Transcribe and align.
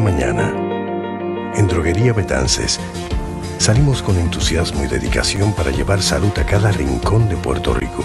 Mañana, 0.00 0.52
en 1.54 1.68
Droguería 1.68 2.12
Betances, 2.12 2.80
salimos 3.58 4.02
con 4.02 4.18
entusiasmo 4.18 4.82
y 4.84 4.88
dedicación 4.88 5.52
para 5.52 5.70
llevar 5.70 6.02
salud 6.02 6.32
a 6.38 6.44
cada 6.44 6.72
rincón 6.72 7.28
de 7.28 7.36
Puerto 7.36 7.74
Rico. 7.74 8.04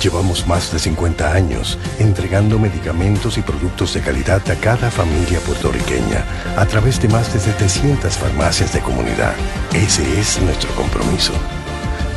Llevamos 0.00 0.46
más 0.46 0.72
de 0.72 0.78
50 0.78 1.32
años 1.32 1.78
entregando 1.98 2.58
medicamentos 2.58 3.38
y 3.38 3.42
productos 3.42 3.94
de 3.94 4.02
calidad 4.02 4.48
a 4.50 4.54
cada 4.56 4.90
familia 4.90 5.40
puertorriqueña 5.40 6.24
a 6.56 6.64
través 6.66 7.00
de 7.02 7.08
más 7.08 7.32
de 7.32 7.40
700 7.40 8.16
farmacias 8.16 8.72
de 8.72 8.80
comunidad. 8.80 9.34
Ese 9.74 10.20
es 10.20 10.40
nuestro 10.42 10.70
compromiso. 10.74 11.32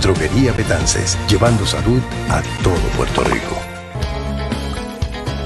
Droguería 0.01 0.54
Betances, 0.54 1.18
llevando 1.28 1.65
salud 1.65 2.01
a 2.29 2.42
todo 2.64 2.75
Puerto 2.96 3.24
Rico. 3.24 3.68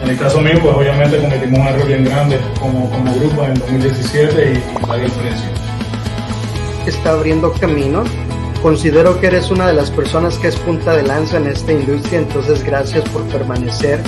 En 0.03 0.09
el 0.09 0.17
caso 0.17 0.41
mío, 0.41 0.59
pues 0.61 0.75
obviamente 0.75 1.17
cometimos 1.17 1.59
un 1.59 1.67
error 1.67 1.87
bien 1.87 2.05
grande 2.05 2.39
como, 2.59 2.89
como 2.89 3.15
grupo 3.15 3.43
en 3.45 3.51
el 3.51 3.59
2017 3.59 4.53
y 4.53 4.85
pagué 4.85 5.05
el 5.05 5.11
precio. 5.11 5.49
Está 6.85 7.11
abriendo 7.11 7.53
camino 7.53 8.03
Considero 8.63 9.19
que 9.19 9.27
eres 9.27 9.51
una 9.51 9.67
de 9.67 9.73
las 9.73 9.91
personas 9.91 10.37
que 10.39 10.47
es 10.47 10.55
punta 10.55 10.95
de 10.95 11.03
lanza 11.03 11.35
en 11.35 11.47
esta 11.47 11.73
industria, 11.73 12.19
entonces 12.19 12.63
gracias 12.63 13.03
por 13.09 13.21
permanecer, 13.23 13.99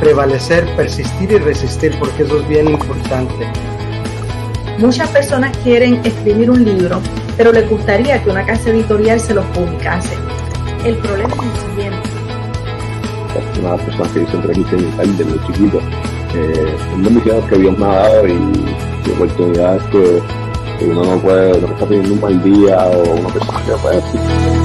prevalecer, 0.00 0.66
persistir 0.74 1.30
y 1.30 1.38
resistir, 1.38 1.96
porque 2.00 2.24
eso 2.24 2.40
es 2.40 2.48
bien 2.48 2.68
importante. 2.68 3.46
Muchas 4.78 5.08
personas 5.10 5.56
quieren 5.58 6.00
escribir 6.04 6.50
un 6.50 6.64
libro, 6.64 7.00
pero 7.36 7.52
les 7.52 7.70
gustaría 7.70 8.20
que 8.20 8.30
una 8.30 8.44
casa 8.44 8.70
editorial 8.70 9.20
se 9.20 9.32
lo 9.32 9.44
publicase. 9.52 10.16
El 10.84 10.96
problema 10.96 11.32
es 11.32 11.71
siguiente. 13.32 13.60
Una 13.60 13.76
personas 13.76 14.12
que 14.12 14.26
siempre 14.26 14.52
quise 14.52 14.76
imitar 14.76 15.06
desde 15.06 15.24
muy 15.24 15.46
chiquito. 15.46 15.80
Eh, 16.34 16.76
una 16.96 17.10
misión 17.10 17.46
que 17.48 17.58
Dios 17.58 17.78
me 17.78 17.84
ha 17.86 17.88
dado 17.88 18.26
y, 18.26 18.32
y 18.32 19.10
oportunidades 19.12 19.82
que 19.84 20.22
uno 20.86 21.04
no 21.04 21.18
puede, 21.20 21.60
no 21.60 21.66
está 21.68 21.86
teniendo 21.86 22.14
un 22.14 22.20
mal 22.20 22.42
día 22.42 22.86
o 22.86 23.14
una 23.14 23.28
persona 23.28 23.60
que 23.64 23.72
puede 23.82 24.61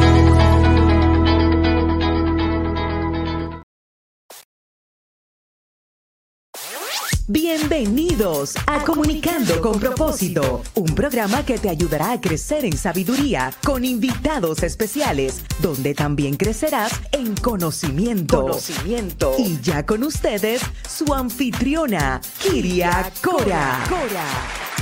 Bienvenidos 7.29 8.55
a 8.67 8.85
Comunicando 8.85 9.59
con 9.59 9.81
Propósito, 9.81 10.63
un 10.75 10.95
programa 10.95 11.45
que 11.45 11.57
te 11.57 11.67
ayudará 11.67 12.13
a 12.13 12.21
crecer 12.21 12.63
en 12.63 12.77
sabiduría 12.77 13.51
con 13.65 13.83
invitados 13.83 14.63
especiales, 14.63 15.43
donde 15.61 15.93
también 15.93 16.37
crecerás 16.37 16.93
en 17.11 17.35
conocimiento. 17.35 18.43
Conocimiento. 18.43 19.33
Y 19.39 19.59
ya 19.61 19.85
con 19.85 20.03
ustedes, 20.03 20.61
su 20.87 21.13
anfitriona, 21.13 22.21
Kiria 22.41 23.11
Cora. 23.21 23.83
Cora. 23.89 24.76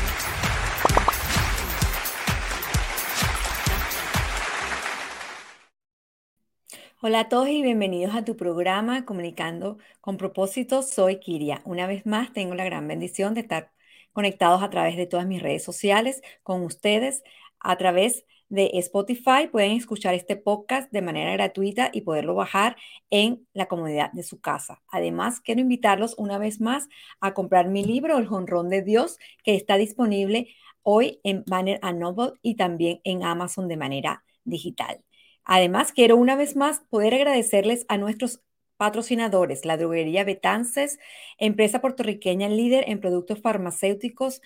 Hola 7.01 7.21
a 7.21 7.29
todos 7.29 7.49
y 7.49 7.61
bienvenidos 7.61 8.15
a 8.15 8.23
tu 8.25 8.35
programa 8.37 9.05
Comunicando 9.05 9.77
con 10.01 10.17
propósito. 10.17 10.81
Soy 10.81 11.19
Kiria. 11.19 11.61
Una 11.65 11.87
vez 11.87 12.05
más 12.05 12.33
tengo 12.33 12.55
la 12.55 12.65
gran 12.65 12.87
bendición 12.87 13.33
de 13.33 13.41
estar 13.41 13.71
conectados 14.13 14.63
a 14.63 14.69
través 14.69 14.95
de 14.97 15.05
todas 15.05 15.27
mis 15.27 15.41
redes 15.41 15.63
sociales 15.63 16.21
con 16.41 16.63
ustedes 16.63 17.21
a 17.59 17.77
través 17.77 18.25
de 18.49 18.71
Spotify. 18.75 19.47
Pueden 19.51 19.71
escuchar 19.73 20.15
este 20.15 20.35
podcast 20.37 20.91
de 20.91 21.01
manera 21.01 21.33
gratuita 21.33 21.89
y 21.93 22.01
poderlo 22.01 22.33
bajar 22.33 22.77
en 23.09 23.45
la 23.53 23.67
comunidad 23.67 24.11
de 24.13 24.23
su 24.23 24.39
casa. 24.39 24.81
Además, 24.87 25.41
quiero 25.41 25.61
invitarlos 25.61 26.15
una 26.17 26.37
vez 26.37 26.61
más 26.61 26.87
a 27.19 27.33
comprar 27.33 27.67
mi 27.67 27.83
libro, 27.83 28.17
El 28.17 28.27
Jonrón 28.27 28.69
de 28.69 28.81
Dios, 28.81 29.17
que 29.43 29.55
está 29.55 29.77
disponible 29.77 30.47
hoy 30.81 31.19
en 31.23 31.43
Banner 31.45 31.79
Noble 31.93 32.33
y 32.41 32.55
también 32.55 33.01
en 33.03 33.23
Amazon 33.23 33.67
de 33.67 33.77
manera 33.77 34.23
digital. 34.45 35.03
Además, 35.45 35.91
quiero 35.93 36.17
una 36.17 36.35
vez 36.35 36.55
más 36.55 36.81
poder 36.89 37.13
agradecerles 37.13 37.85
a 37.87 37.97
nuestros 37.97 38.41
patrocinadores, 38.77 39.65
la 39.65 39.77
droguería 39.77 40.23
Betances, 40.23 40.99
empresa 41.37 41.81
puertorriqueña 41.81 42.49
líder 42.49 42.85
en 42.87 42.99
productos 42.99 43.41
farmacéuticos 43.41 44.41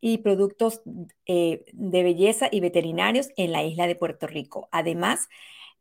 y 0.00 0.18
productos 0.18 0.82
eh, 1.26 1.64
de 1.72 2.02
belleza 2.02 2.48
y 2.50 2.60
veterinarios 2.60 3.28
en 3.36 3.52
la 3.52 3.62
isla 3.62 3.86
de 3.86 3.94
Puerto 3.94 4.26
Rico. 4.26 4.68
Además, 4.72 5.28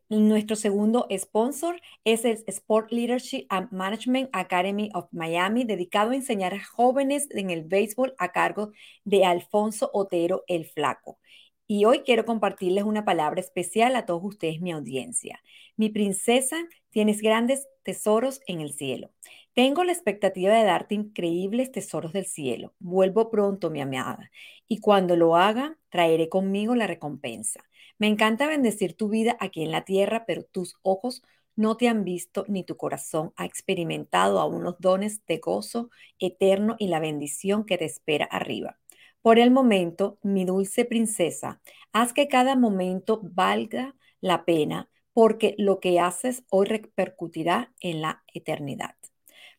nuestro 0.09 0.55
segundo 0.57 1.07
sponsor 1.17 1.81
es 2.03 2.25
el 2.25 2.43
Sport 2.45 2.91
Leadership 2.91 3.45
and 3.49 3.71
Management 3.71 4.29
Academy 4.33 4.89
of 4.93 5.07
Miami, 5.11 5.63
dedicado 5.63 6.11
a 6.11 6.15
enseñar 6.15 6.53
a 6.53 6.63
jóvenes 6.63 7.29
en 7.31 7.49
el 7.49 7.63
béisbol 7.63 8.13
a 8.17 8.31
cargo 8.31 8.71
de 9.05 9.25
Alfonso 9.25 9.89
Otero 9.93 10.43
el 10.47 10.65
Flaco. 10.65 11.17
Y 11.73 11.85
hoy 11.85 11.99
quiero 11.99 12.25
compartirles 12.25 12.83
una 12.83 13.05
palabra 13.05 13.39
especial 13.39 13.95
a 13.95 14.05
todos 14.05 14.25
ustedes, 14.25 14.59
mi 14.59 14.73
audiencia. 14.73 15.41
Mi 15.77 15.87
princesa, 15.87 16.57
tienes 16.89 17.21
grandes 17.21 17.65
tesoros 17.83 18.41
en 18.45 18.59
el 18.59 18.73
cielo. 18.73 19.11
Tengo 19.53 19.85
la 19.85 19.93
expectativa 19.93 20.53
de 20.53 20.65
darte 20.65 20.95
increíbles 20.95 21.71
tesoros 21.71 22.11
del 22.11 22.25
cielo. 22.25 22.73
Vuelvo 22.79 23.29
pronto, 23.29 23.69
mi 23.69 23.79
amada, 23.79 24.31
y 24.67 24.81
cuando 24.81 25.15
lo 25.15 25.37
haga, 25.37 25.77
traeré 25.87 26.27
conmigo 26.27 26.75
la 26.75 26.87
recompensa. 26.87 27.63
Me 27.97 28.07
encanta 28.07 28.47
bendecir 28.47 28.97
tu 28.97 29.07
vida 29.07 29.37
aquí 29.39 29.63
en 29.63 29.71
la 29.71 29.85
tierra, 29.85 30.25
pero 30.27 30.43
tus 30.43 30.75
ojos 30.81 31.23
no 31.55 31.77
te 31.77 31.87
han 31.87 32.03
visto 32.03 32.43
ni 32.49 32.65
tu 32.65 32.75
corazón 32.75 33.31
ha 33.37 33.45
experimentado 33.45 34.41
aún 34.41 34.65
los 34.65 34.77
dones 34.79 35.25
de 35.25 35.37
gozo 35.37 35.89
eterno 36.19 36.75
y 36.79 36.87
la 36.87 36.99
bendición 36.99 37.65
que 37.65 37.77
te 37.77 37.85
espera 37.85 38.25
arriba. 38.25 38.77
Por 39.21 39.37
el 39.39 39.51
momento, 39.51 40.17
mi 40.23 40.45
dulce 40.45 40.85
princesa, 40.85 41.61
haz 41.93 42.13
que 42.13 42.27
cada 42.27 42.55
momento 42.55 43.19
valga 43.23 43.95
la 44.19 44.45
pena 44.45 44.89
porque 45.13 45.55
lo 45.57 45.79
que 45.79 45.99
haces 45.99 46.43
hoy 46.49 46.65
repercutirá 46.67 47.73
en 47.81 48.01
la 48.01 48.23
eternidad. 48.33 48.95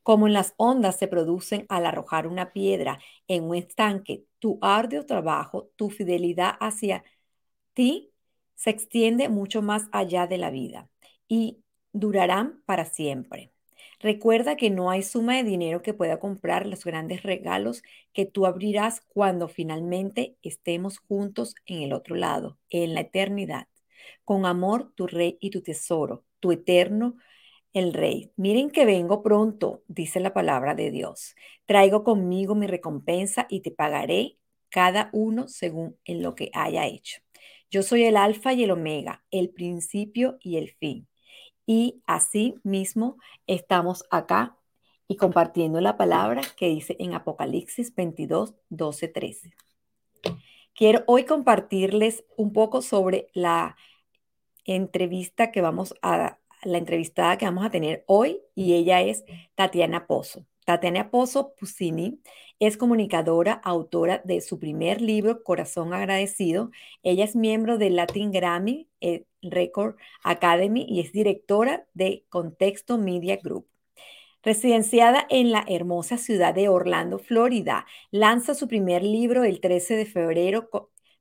Como 0.02 0.26
en 0.26 0.32
las 0.32 0.54
ondas 0.56 0.96
se 0.98 1.06
producen 1.06 1.66
al 1.68 1.86
arrojar 1.86 2.26
una 2.26 2.52
piedra 2.52 2.98
en 3.28 3.44
un 3.44 3.54
estanque, 3.54 4.24
tu 4.40 4.58
arduo 4.62 5.06
trabajo, 5.06 5.70
tu 5.76 5.90
fidelidad 5.90 6.54
hacia 6.60 7.04
ti 7.74 8.12
se 8.56 8.70
extiende 8.70 9.28
mucho 9.28 9.62
más 9.62 9.88
allá 9.92 10.26
de 10.26 10.38
la 10.38 10.50
vida 10.50 10.88
y 11.28 11.62
durarán 11.92 12.62
para 12.66 12.84
siempre. 12.84 13.51
Recuerda 14.02 14.56
que 14.56 14.68
no 14.68 14.90
hay 14.90 15.02
suma 15.02 15.36
de 15.36 15.44
dinero 15.44 15.80
que 15.80 15.94
pueda 15.94 16.18
comprar 16.18 16.66
los 16.66 16.84
grandes 16.84 17.22
regalos 17.22 17.84
que 18.12 18.26
tú 18.26 18.46
abrirás 18.46 19.00
cuando 19.02 19.46
finalmente 19.46 20.36
estemos 20.42 20.98
juntos 20.98 21.54
en 21.66 21.82
el 21.82 21.92
otro 21.92 22.16
lado, 22.16 22.58
en 22.68 22.94
la 22.94 23.02
eternidad. 23.02 23.68
Con 24.24 24.44
amor, 24.44 24.92
tu 24.96 25.06
rey 25.06 25.38
y 25.40 25.50
tu 25.50 25.62
tesoro, 25.62 26.24
tu 26.40 26.50
eterno, 26.50 27.14
el 27.72 27.92
rey. 27.92 28.32
Miren 28.36 28.70
que 28.70 28.84
vengo 28.86 29.22
pronto, 29.22 29.84
dice 29.86 30.18
la 30.18 30.34
palabra 30.34 30.74
de 30.74 30.90
Dios. 30.90 31.36
Traigo 31.64 32.02
conmigo 32.02 32.56
mi 32.56 32.66
recompensa 32.66 33.46
y 33.48 33.60
te 33.60 33.70
pagaré 33.70 34.36
cada 34.68 35.10
uno 35.12 35.46
según 35.46 35.96
en 36.04 36.22
lo 36.22 36.34
que 36.34 36.50
haya 36.54 36.86
hecho. 36.86 37.20
Yo 37.70 37.84
soy 37.84 38.02
el 38.02 38.16
alfa 38.16 38.52
y 38.52 38.64
el 38.64 38.72
omega, 38.72 39.24
el 39.30 39.50
principio 39.50 40.38
y 40.40 40.56
el 40.56 40.70
fin. 40.72 41.06
Y 41.66 42.02
así 42.06 42.56
mismo 42.62 43.18
estamos 43.46 44.04
acá 44.10 44.56
y 45.08 45.16
compartiendo 45.16 45.80
la 45.80 45.96
palabra 45.96 46.42
que 46.56 46.68
dice 46.68 46.96
en 46.98 47.14
Apocalipsis 47.14 47.94
22, 47.94 48.54
12, 48.70 49.08
13. 49.08 49.54
Quiero 50.74 51.04
hoy 51.06 51.24
compartirles 51.24 52.24
un 52.36 52.52
poco 52.52 52.82
sobre 52.82 53.28
la 53.34 53.76
entrevista 54.64 55.50
que 55.50 55.60
vamos 55.60 55.94
a, 56.02 56.38
la 56.62 56.78
entrevistada 56.78 57.36
que 57.36 57.44
vamos 57.44 57.64
a 57.64 57.70
tener 57.70 58.04
hoy 58.06 58.40
y 58.54 58.74
ella 58.74 59.00
es 59.00 59.24
Tatiana 59.54 60.06
Pozo. 60.06 60.46
Tatiana 60.64 61.10
Pozo 61.10 61.54
Pusini 61.54 62.20
es 62.58 62.76
comunicadora, 62.76 63.54
autora 63.64 64.22
de 64.24 64.40
su 64.40 64.58
primer 64.58 65.00
libro, 65.00 65.42
Corazón 65.42 65.92
Agradecido. 65.92 66.70
Ella 67.02 67.24
es 67.24 67.34
miembro 67.34 67.78
del 67.78 67.96
Latin 67.96 68.30
Grammy 68.30 68.88
eh, 69.00 69.24
Record 69.42 69.96
Academy 70.22 70.86
y 70.88 71.00
es 71.00 71.12
directora 71.12 71.86
de 71.94 72.24
Contexto 72.28 72.98
Media 72.98 73.36
Group. 73.42 73.66
Residenciada 74.44 75.26
en 75.28 75.52
la 75.52 75.64
hermosa 75.68 76.18
ciudad 76.18 76.54
de 76.54 76.68
Orlando, 76.68 77.18
Florida, 77.18 77.86
lanza 78.10 78.54
su 78.54 78.68
primer 78.68 79.02
libro 79.02 79.44
el 79.44 79.60
13 79.60 79.96
de 79.96 80.06
febrero 80.06 80.68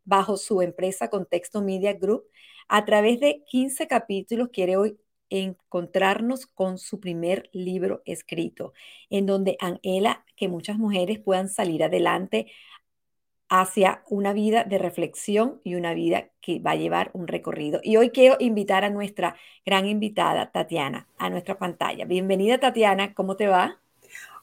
bajo 0.03 0.37
su 0.37 0.61
empresa 0.61 1.09
Contexto 1.09 1.61
Media 1.61 1.93
Group. 1.93 2.23
A 2.67 2.85
través 2.85 3.19
de 3.19 3.43
15 3.47 3.87
capítulos 3.87 4.49
quiere 4.51 4.77
hoy 4.77 4.97
encontrarnos 5.31 6.45
con 6.45 6.77
su 6.77 6.99
primer 6.99 7.49
libro 7.53 8.03
escrito, 8.05 8.73
en 9.09 9.25
donde 9.25 9.57
anhela 9.59 10.23
que 10.35 10.47
muchas 10.47 10.77
mujeres 10.77 11.19
puedan 11.19 11.49
salir 11.49 11.83
adelante 11.83 12.51
hacia 13.49 14.03
una 14.09 14.31
vida 14.31 14.63
de 14.63 14.77
reflexión 14.77 15.59
y 15.63 15.75
una 15.75 15.93
vida 15.93 16.29
que 16.39 16.59
va 16.59 16.71
a 16.71 16.75
llevar 16.75 17.11
un 17.13 17.27
recorrido. 17.27 17.81
Y 17.83 17.97
hoy 17.97 18.11
quiero 18.11 18.37
invitar 18.39 18.85
a 18.85 18.89
nuestra 18.89 19.35
gran 19.65 19.87
invitada, 19.87 20.51
Tatiana, 20.51 21.07
a 21.17 21.29
nuestra 21.29 21.57
pantalla. 21.57 22.05
Bienvenida, 22.05 22.59
Tatiana, 22.59 23.13
¿cómo 23.13 23.35
te 23.35 23.47
va? 23.47 23.79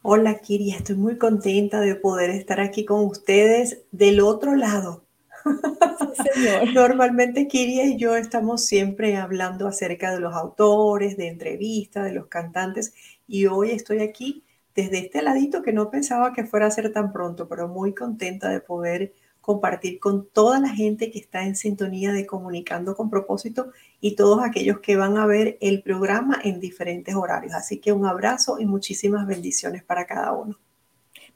Hola 0.02 0.38
Kiri, 0.38 0.72
estoy 0.72 0.96
muy 0.96 1.16
contenta 1.18 1.80
de 1.80 1.94
poder 1.94 2.30
estar 2.30 2.60
aquí 2.60 2.84
con 2.84 3.04
ustedes 3.04 3.82
del 3.92 4.20
otro 4.20 4.54
lado. 4.54 5.07
Normalmente 6.74 7.48
Kiria 7.48 7.86
y 7.86 7.96
yo 7.96 8.16
estamos 8.16 8.64
siempre 8.64 9.16
hablando 9.16 9.66
acerca 9.66 10.12
de 10.12 10.20
los 10.20 10.34
autores, 10.34 11.16
de 11.16 11.28
entrevistas, 11.28 12.04
de 12.04 12.12
los 12.12 12.26
cantantes 12.26 12.94
y 13.26 13.46
hoy 13.46 13.70
estoy 13.70 14.00
aquí 14.00 14.44
desde 14.74 14.98
este 14.98 15.22
ladito 15.22 15.62
que 15.62 15.72
no 15.72 15.90
pensaba 15.90 16.32
que 16.32 16.44
fuera 16.44 16.66
a 16.66 16.70
ser 16.70 16.92
tan 16.92 17.12
pronto, 17.12 17.48
pero 17.48 17.68
muy 17.68 17.94
contenta 17.94 18.48
de 18.48 18.60
poder 18.60 19.12
compartir 19.40 19.98
con 19.98 20.28
toda 20.28 20.60
la 20.60 20.68
gente 20.68 21.10
que 21.10 21.18
está 21.18 21.44
en 21.44 21.56
sintonía 21.56 22.12
de 22.12 22.26
Comunicando 22.26 22.94
con 22.94 23.08
propósito 23.10 23.72
y 24.00 24.14
todos 24.14 24.42
aquellos 24.44 24.80
que 24.80 24.96
van 24.96 25.16
a 25.16 25.26
ver 25.26 25.56
el 25.60 25.82
programa 25.82 26.38
en 26.44 26.60
diferentes 26.60 27.14
horarios. 27.14 27.54
Así 27.54 27.80
que 27.80 27.92
un 27.92 28.04
abrazo 28.06 28.58
y 28.60 28.66
muchísimas 28.66 29.26
bendiciones 29.26 29.82
para 29.82 30.06
cada 30.06 30.32
uno. 30.32 30.58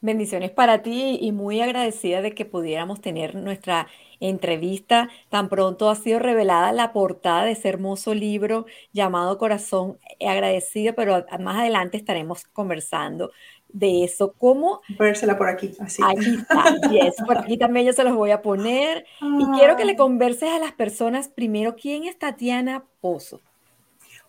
Bendiciones 0.04 0.50
para 0.50 0.82
ti 0.82 1.16
y 1.20 1.30
muy 1.30 1.60
agradecida 1.60 2.22
de 2.22 2.34
que 2.34 2.44
pudiéramos 2.44 3.00
tener 3.00 3.36
nuestra 3.36 3.86
entrevista. 4.18 5.08
Tan 5.28 5.48
pronto 5.48 5.88
ha 5.90 5.94
sido 5.94 6.18
revelada 6.18 6.72
la 6.72 6.92
portada 6.92 7.44
de 7.44 7.52
ese 7.52 7.68
hermoso 7.68 8.12
libro 8.12 8.66
llamado 8.92 9.38
Corazón 9.38 9.98
Agradecido, 10.20 10.96
pero 10.96 11.24
más 11.38 11.60
adelante 11.60 11.98
estaremos 11.98 12.46
conversando 12.46 13.30
de 13.68 14.02
eso. 14.02 14.34
¿Cómo? 14.36 14.80
Ponérsela 14.98 15.38
por 15.38 15.48
aquí, 15.48 15.72
así. 15.78 16.02
Aquí 16.04 16.34
está, 16.34 16.88
yes, 16.90 17.14
por 17.24 17.38
aquí 17.38 17.56
también 17.56 17.86
yo 17.86 17.92
se 17.92 18.02
los 18.02 18.16
voy 18.16 18.32
a 18.32 18.42
poner. 18.42 19.06
Y 19.20 19.56
quiero 19.56 19.76
que 19.76 19.84
le 19.84 19.94
converses 19.94 20.50
a 20.50 20.58
las 20.58 20.72
personas 20.72 21.28
primero, 21.28 21.76
¿quién 21.76 22.02
es 22.04 22.18
Tatiana 22.18 22.86
Pozo? 23.00 23.40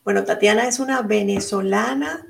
Bueno, 0.03 0.23
Tatiana 0.23 0.67
es 0.67 0.79
una 0.79 1.01
venezolana 1.01 2.27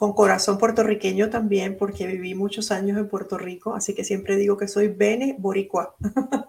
con 0.00 0.14
corazón 0.14 0.56
puertorriqueño 0.56 1.28
también, 1.28 1.76
porque 1.76 2.06
viví 2.06 2.34
muchos 2.34 2.70
años 2.70 2.96
en 2.96 3.06
Puerto 3.06 3.36
Rico, 3.36 3.74
así 3.74 3.94
que 3.94 4.02
siempre 4.02 4.36
digo 4.36 4.56
que 4.56 4.66
soy 4.66 4.88
Bene 4.88 5.36
Boricua. 5.38 5.94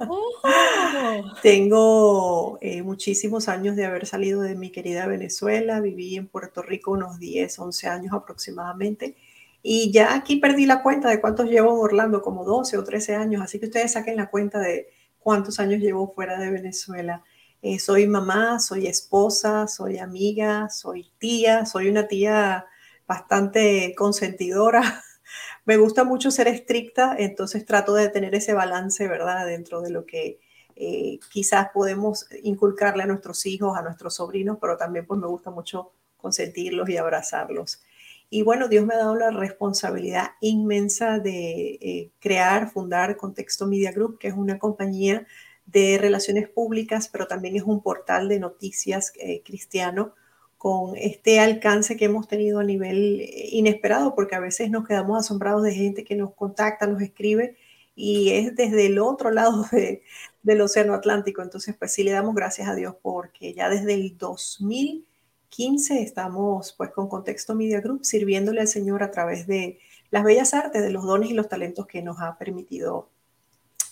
Oh. 0.07 0.31
Tengo 1.43 2.57
eh, 2.61 2.81
muchísimos 2.81 3.49
años 3.49 3.75
de 3.75 3.83
haber 3.83 4.05
salido 4.05 4.39
de 4.39 4.55
mi 4.55 4.69
querida 4.71 5.05
Venezuela, 5.05 5.81
viví 5.81 6.15
en 6.15 6.29
Puerto 6.29 6.61
Rico 6.61 6.91
unos 6.91 7.19
10, 7.19 7.59
11 7.59 7.87
años 7.89 8.13
aproximadamente 8.13 9.17
y 9.61 9.91
ya 9.91 10.15
aquí 10.15 10.37
perdí 10.37 10.65
la 10.65 10.81
cuenta 10.81 11.09
de 11.09 11.19
cuántos 11.19 11.49
llevo 11.49 11.73
en 11.73 11.83
Orlando, 11.83 12.21
como 12.21 12.45
12 12.45 12.77
o 12.77 12.85
13 12.85 13.15
años, 13.15 13.41
así 13.41 13.59
que 13.59 13.65
ustedes 13.65 13.91
saquen 13.91 14.15
la 14.15 14.29
cuenta 14.29 14.59
de 14.59 14.87
cuántos 15.19 15.59
años 15.59 15.81
llevo 15.81 16.13
fuera 16.13 16.39
de 16.39 16.51
Venezuela. 16.51 17.21
Eh, 17.61 17.79
soy 17.79 18.07
mamá, 18.07 18.61
soy 18.61 18.87
esposa, 18.87 19.67
soy 19.67 19.97
amiga, 19.97 20.69
soy 20.69 21.11
tía, 21.19 21.65
soy 21.65 21.89
una 21.89 22.07
tía 22.07 22.65
bastante 23.11 23.93
consentidora. 23.97 24.81
Me 25.65 25.75
gusta 25.75 26.05
mucho 26.05 26.31
ser 26.31 26.47
estricta, 26.47 27.13
entonces 27.17 27.65
trato 27.65 27.93
de 27.93 28.07
tener 28.07 28.33
ese 28.35 28.53
balance, 28.53 29.05
¿verdad? 29.05 29.45
Dentro 29.45 29.81
de 29.81 29.89
lo 29.89 30.05
que 30.05 30.39
eh, 30.77 31.19
quizás 31.29 31.67
podemos 31.73 32.27
inculcarle 32.41 33.03
a 33.03 33.07
nuestros 33.07 33.45
hijos, 33.45 33.77
a 33.77 33.81
nuestros 33.81 34.15
sobrinos, 34.15 34.59
pero 34.61 34.77
también 34.77 35.05
pues 35.05 35.19
me 35.19 35.27
gusta 35.27 35.51
mucho 35.51 35.91
consentirlos 36.15 36.87
y 36.87 36.95
abrazarlos. 36.95 37.83
Y 38.29 38.43
bueno, 38.43 38.69
Dios 38.69 38.85
me 38.85 38.93
ha 38.93 38.99
dado 38.99 39.17
la 39.17 39.31
responsabilidad 39.31 40.29
inmensa 40.39 41.19
de 41.19 41.79
eh, 41.81 42.11
crear, 42.21 42.71
fundar 42.71 43.17
Contexto 43.17 43.67
Media 43.67 43.91
Group, 43.91 44.19
que 44.19 44.29
es 44.29 44.35
una 44.35 44.57
compañía 44.57 45.27
de 45.65 45.97
relaciones 45.99 46.47
públicas, 46.47 47.09
pero 47.09 47.27
también 47.27 47.57
es 47.57 47.63
un 47.63 47.83
portal 47.83 48.29
de 48.29 48.39
noticias 48.39 49.11
eh, 49.19 49.41
cristiano 49.43 50.15
con 50.61 50.95
este 50.95 51.39
alcance 51.39 51.97
que 51.97 52.05
hemos 52.05 52.27
tenido 52.27 52.59
a 52.59 52.63
nivel 52.63 53.21
eh, 53.21 53.49
inesperado, 53.51 54.13
porque 54.13 54.35
a 54.35 54.39
veces 54.39 54.69
nos 54.69 54.87
quedamos 54.87 55.17
asombrados 55.19 55.63
de 55.63 55.73
gente 55.73 56.03
que 56.03 56.15
nos 56.15 56.35
contacta, 56.35 56.85
nos 56.85 57.01
escribe 57.01 57.57
y 57.95 58.29
es 58.33 58.55
desde 58.55 58.85
el 58.85 58.99
otro 58.99 59.31
lado 59.31 59.65
del 60.43 60.61
Océano 60.61 60.93
Atlántico. 60.93 61.41
Entonces, 61.41 61.75
pues 61.75 61.93
sí 61.93 62.03
le 62.03 62.11
damos 62.11 62.35
gracias 62.35 62.67
a 62.67 62.75
Dios 62.75 62.95
porque 63.01 63.55
ya 63.55 63.69
desde 63.69 63.95
el 63.95 64.17
2000 64.19 65.07
15 65.49 66.01
estamos 66.01 66.73
pues 66.77 66.91
con 66.91 67.09
Contexto 67.09 67.55
Media 67.55 67.81
Group 67.81 68.05
sirviéndole 68.05 68.61
al 68.61 68.67
Señor 68.67 69.03
a 69.03 69.11
través 69.11 69.47
de 69.47 69.79
las 70.11 70.23
bellas 70.23 70.53
artes, 70.53 70.83
de 70.83 70.91
los 70.91 71.03
dones 71.03 71.31
y 71.31 71.33
los 71.33 71.49
talentos 71.49 71.87
que 71.87 72.03
nos 72.03 72.21
ha 72.21 72.37
permitido 72.37 73.09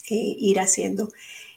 eh, 0.10 0.36
ir 0.39 0.60
haciendo. 0.60 1.10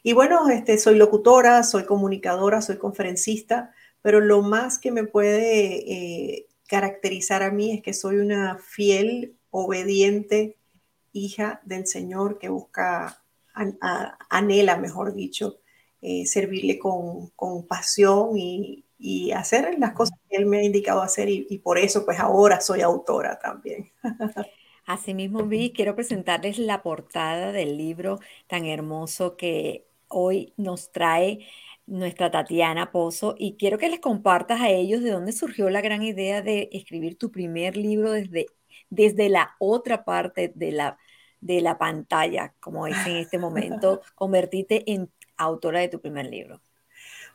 Y 0.03 0.15
bueno, 0.15 0.49
este, 0.49 0.79
soy 0.79 0.97
locutora, 0.97 1.63
soy 1.65 1.85
comunicadora, 1.85 2.63
soy 2.63 2.79
conferencista, 2.79 3.75
pero 4.03 4.21
lo 4.21 4.43
más 4.43 4.79
que 4.79 4.93
me 4.93 5.05
puede 5.05 5.93
eh, 5.93 6.47
caracterizar 6.69 7.43
a 7.43 7.51
mí 7.51 7.73
es 7.73 7.83
que 7.83 7.95
soy 7.95 8.17
una 8.17 8.59
fiel, 8.59 9.37
obediente 9.51 10.57
hija 11.13 11.61
del 11.65 11.87
Señor 11.87 12.39
que 12.39 12.49
busca, 12.49 13.23
anhela, 14.31 14.77
mejor 14.77 15.15
dicho, 15.15 15.59
eh, 16.01 16.27
servirle 16.27 16.79
con, 16.79 17.29
con 17.37 17.67
pasión 17.67 18.37
y, 18.37 18.85
y 19.03 19.33
hacer 19.33 19.79
las 19.79 19.93
cosas 19.93 20.17
que 20.31 20.37
él 20.37 20.47
me 20.47 20.59
ha 20.59 20.63
indicado 20.63 21.03
hacer 21.03 21.29
y, 21.29 21.59
por 21.59 21.77
eso 21.77 22.05
pues 22.05 22.21
ahora 22.21 22.61
soy 22.61 22.81
autora 22.83 23.39
también. 23.41 23.91
Asimismo, 24.87 25.45
Vi, 25.45 25.73
quiero 25.73 25.95
presentarles 25.95 26.59
la 26.59 26.83
portada 26.83 27.53
del 27.53 27.77
libro 27.77 28.21
tan 28.47 28.65
hermoso 28.65 29.37
que 29.37 29.87
hoy 30.09 30.53
nos 30.57 30.93
trae 30.93 31.47
nuestra 31.87 32.31
Tatiana 32.31 32.93
Pozo 32.93 33.35
y 33.39 33.57
quiero 33.57 33.79
que 33.79 33.89
les 33.89 34.01
compartas 34.01 34.61
a 34.61 34.71
ellos 34.71 35.03
de 35.03 35.11
dónde 35.11 35.33
surgió 35.33 35.71
la 35.71 35.81
gran 35.81 36.03
idea 36.03 36.43
de 36.43 36.69
escribir 36.73 37.19
tu 37.19 37.31
primer 37.31 37.77
libro 37.77 38.13
desde, 38.13 38.47
desde 38.91 39.29
la 39.29 39.57
otra 39.59 40.05
parte 40.05 40.53
de 40.55 40.73
la, 40.73 40.99
de 41.41 41.61
la 41.61 41.79
pantalla, 41.79 42.55
como 42.61 42.87
dice 42.87 43.11
en 43.11 43.17
este 43.17 43.39
momento, 43.39 44.01
convertirte 44.15 44.91
en 44.93 45.11
autora 45.37 45.81
de 45.81 45.89
tu 45.89 46.01
primer 46.01 46.27
libro. 46.27 46.61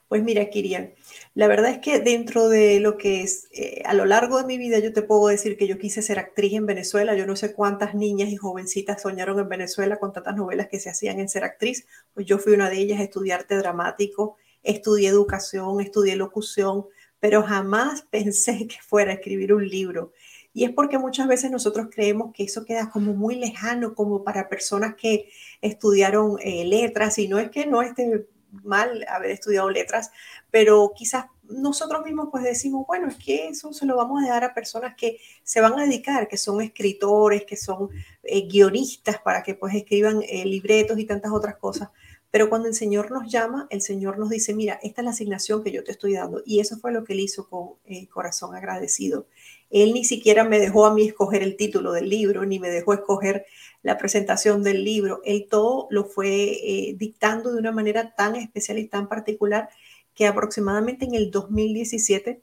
Pues 0.08 0.24
mira, 0.24 0.50
Kirian, 0.50 0.94
la 1.34 1.48
verdad 1.48 1.70
es 1.70 1.80
que 1.80 2.00
dentro 2.00 2.48
de 2.48 2.80
lo 2.80 2.98
que 2.98 3.24
es, 3.24 3.50
eh, 3.52 3.82
a 3.86 3.94
lo 3.94 4.06
largo 4.06 4.38
de 4.38 4.46
mi 4.46 4.58
vida 4.58 4.80
yo 4.80 4.94
te 4.94 5.02
puedo 5.02 5.28
decir 5.28 5.58
que 5.58 5.68
yo 5.68 5.78
quise 5.78 6.02
ser 6.02 6.18
actriz 6.18 6.54
en 6.54 6.66
Venezuela. 6.66 7.14
Yo 7.16 7.26
no 7.26 7.36
sé 7.36 7.54
cuántas 7.54 7.94
niñas 7.94 8.30
y 8.30 8.38
jovencitas 8.38 9.02
soñaron 9.02 9.38
en 9.40 9.50
Venezuela 9.50 9.98
con 9.98 10.14
tantas 10.14 10.38
novelas 10.38 10.70
que 10.70 10.80
se 10.80 10.90
hacían 10.90 11.20
en 11.20 11.28
ser 11.28 11.44
actriz. 11.44 11.86
Pues 12.14 12.26
yo 12.26 12.38
fui 12.38 12.54
una 12.54 12.70
de 12.70 12.78
ellas, 12.78 13.02
estudié 13.02 13.34
arte 13.34 13.56
dramático, 13.56 14.38
estudié 14.64 15.10
educación, 15.10 15.82
estudié 15.82 16.16
locución, 16.16 16.86
pero 17.20 17.44
jamás 17.44 18.04
pensé 18.10 18.66
que 18.68 18.78
fuera 18.82 19.12
escribir 19.12 19.54
un 19.54 19.68
libro. 19.68 20.14
Y 20.54 20.64
es 20.64 20.72
porque 20.72 20.98
muchas 20.98 21.28
veces 21.28 21.52
nosotros 21.52 21.88
creemos 21.92 22.34
que 22.34 22.44
eso 22.46 22.64
queda 22.64 22.90
como 22.90 23.14
muy 23.14 23.36
lejano, 23.36 23.94
como 23.94 24.24
para 24.24 24.48
personas 24.48 24.96
que 24.96 25.30
estudiaron 25.62 26.38
eh, 26.42 26.66
letras, 26.66 27.20
y 27.20 27.28
no 27.28 27.40
es 27.40 27.52
que 27.52 27.66
no 27.68 27.82
esté 27.82 28.26
mal 28.52 29.06
haber 29.10 29.32
estudiado 29.32 29.70
letras, 29.70 30.12
pero 30.52 30.94
quizás 30.96 31.26
nosotros 31.50 32.04
mismos 32.04 32.30
pues 32.32 32.44
decimos, 32.44 32.86
bueno, 32.88 33.08
es 33.08 33.16
que 33.16 33.48
eso 33.48 33.74
se 33.74 33.86
lo 33.86 33.96
vamos 33.96 34.24
a 34.24 34.30
dar 34.30 34.44
a 34.44 34.54
personas 34.54 34.96
que 34.96 35.20
se 35.44 35.62
van 35.62 35.80
a 35.80 35.84
dedicar, 35.84 36.28
que 36.28 36.38
son 36.38 36.62
escritores, 36.62 37.46
que 37.46 37.56
son 37.56 37.90
eh, 38.24 38.48
guionistas 38.48 39.20
para 39.20 39.44
que 39.44 39.56
pues 39.56 39.74
escriban 39.76 40.22
eh, 40.28 40.46
libretos 40.46 41.00
y 41.00 41.06
tantas 41.06 41.32
otras 41.32 41.58
cosas. 41.58 41.90
Pero 42.30 42.50
cuando 42.50 42.68
el 42.68 42.74
Señor 42.74 43.12
nos 43.12 43.32
llama, 43.32 43.68
el 43.70 43.82
Señor 43.82 44.20
nos 44.20 44.30
dice, 44.30 44.54
mira, 44.54 44.80
esta 44.84 45.02
es 45.02 45.06
la 45.06 45.12
asignación 45.12 45.64
que 45.64 45.72
yo 45.72 45.84
te 45.84 45.92
estoy 45.92 46.14
dando. 46.14 46.44
Y 46.46 46.60
eso 46.60 46.78
fue 46.78 46.92
lo 46.92 47.04
que 47.04 47.14
él 47.14 47.22
hizo 47.22 47.50
con 47.50 47.76
eh, 47.86 48.08
corazón 48.10 48.54
agradecido. 48.54 49.28
Él 49.70 49.94
ni 49.94 50.06
siquiera 50.06 50.44
me 50.44 50.60
dejó 50.60 50.86
a 50.86 50.94
mí 50.94 51.08
escoger 51.08 51.44
el 51.44 51.58
título 51.58 51.92
del 51.92 52.10
libro, 52.10 52.46
ni 52.46 52.60
me 52.60 52.70
dejó 52.70 52.94
escoger 52.94 53.46
la 53.82 53.98
presentación 53.98 54.64
del 54.64 54.84
libro. 54.84 55.22
Él 55.26 55.48
todo 55.50 55.88
lo 55.90 56.06
fue 56.06 56.30
eh, 56.30 56.96
dictando 56.98 57.52
de 57.52 57.60
una 57.60 57.72
manera 57.72 58.16
tan 58.16 58.36
especial 58.36 58.80
y 58.80 58.88
tan 58.88 59.08
particular 59.08 59.70
que 60.14 60.28
aproximadamente 60.28 61.06
en 61.06 61.16
el 61.16 61.32
2017 61.32 62.42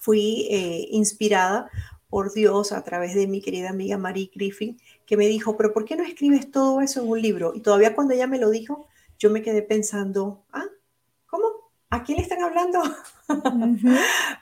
fui 0.00 0.48
eh, 0.50 0.88
inspirada 0.90 1.70
por 2.08 2.32
Dios 2.32 2.72
a 2.72 2.82
través 2.82 3.14
de 3.14 3.26
mi 3.26 3.40
querida 3.40 3.70
amiga 3.70 3.96
Marie 3.96 4.30
Griffin, 4.34 4.78
que 5.06 5.16
me 5.16 5.28
dijo, 5.28 5.56
pero 5.56 5.72
¿por 5.72 5.84
qué 5.84 5.96
no 5.96 6.04
escribes 6.04 6.50
todo 6.50 6.80
eso 6.80 7.00
en 7.00 7.08
un 7.08 7.22
libro? 7.22 7.52
Y 7.54 7.60
todavía 7.60 7.94
cuando 7.94 8.12
ella 8.14 8.26
me 8.26 8.38
lo 8.38 8.50
dijo, 8.50 8.86
yo 9.18 9.30
me 9.30 9.42
quedé 9.42 9.62
pensando, 9.62 10.44
ah. 10.52 10.66
¿A 11.92 12.04
quién 12.04 12.16
le 12.16 12.22
están 12.22 12.42
hablando? 12.42 12.80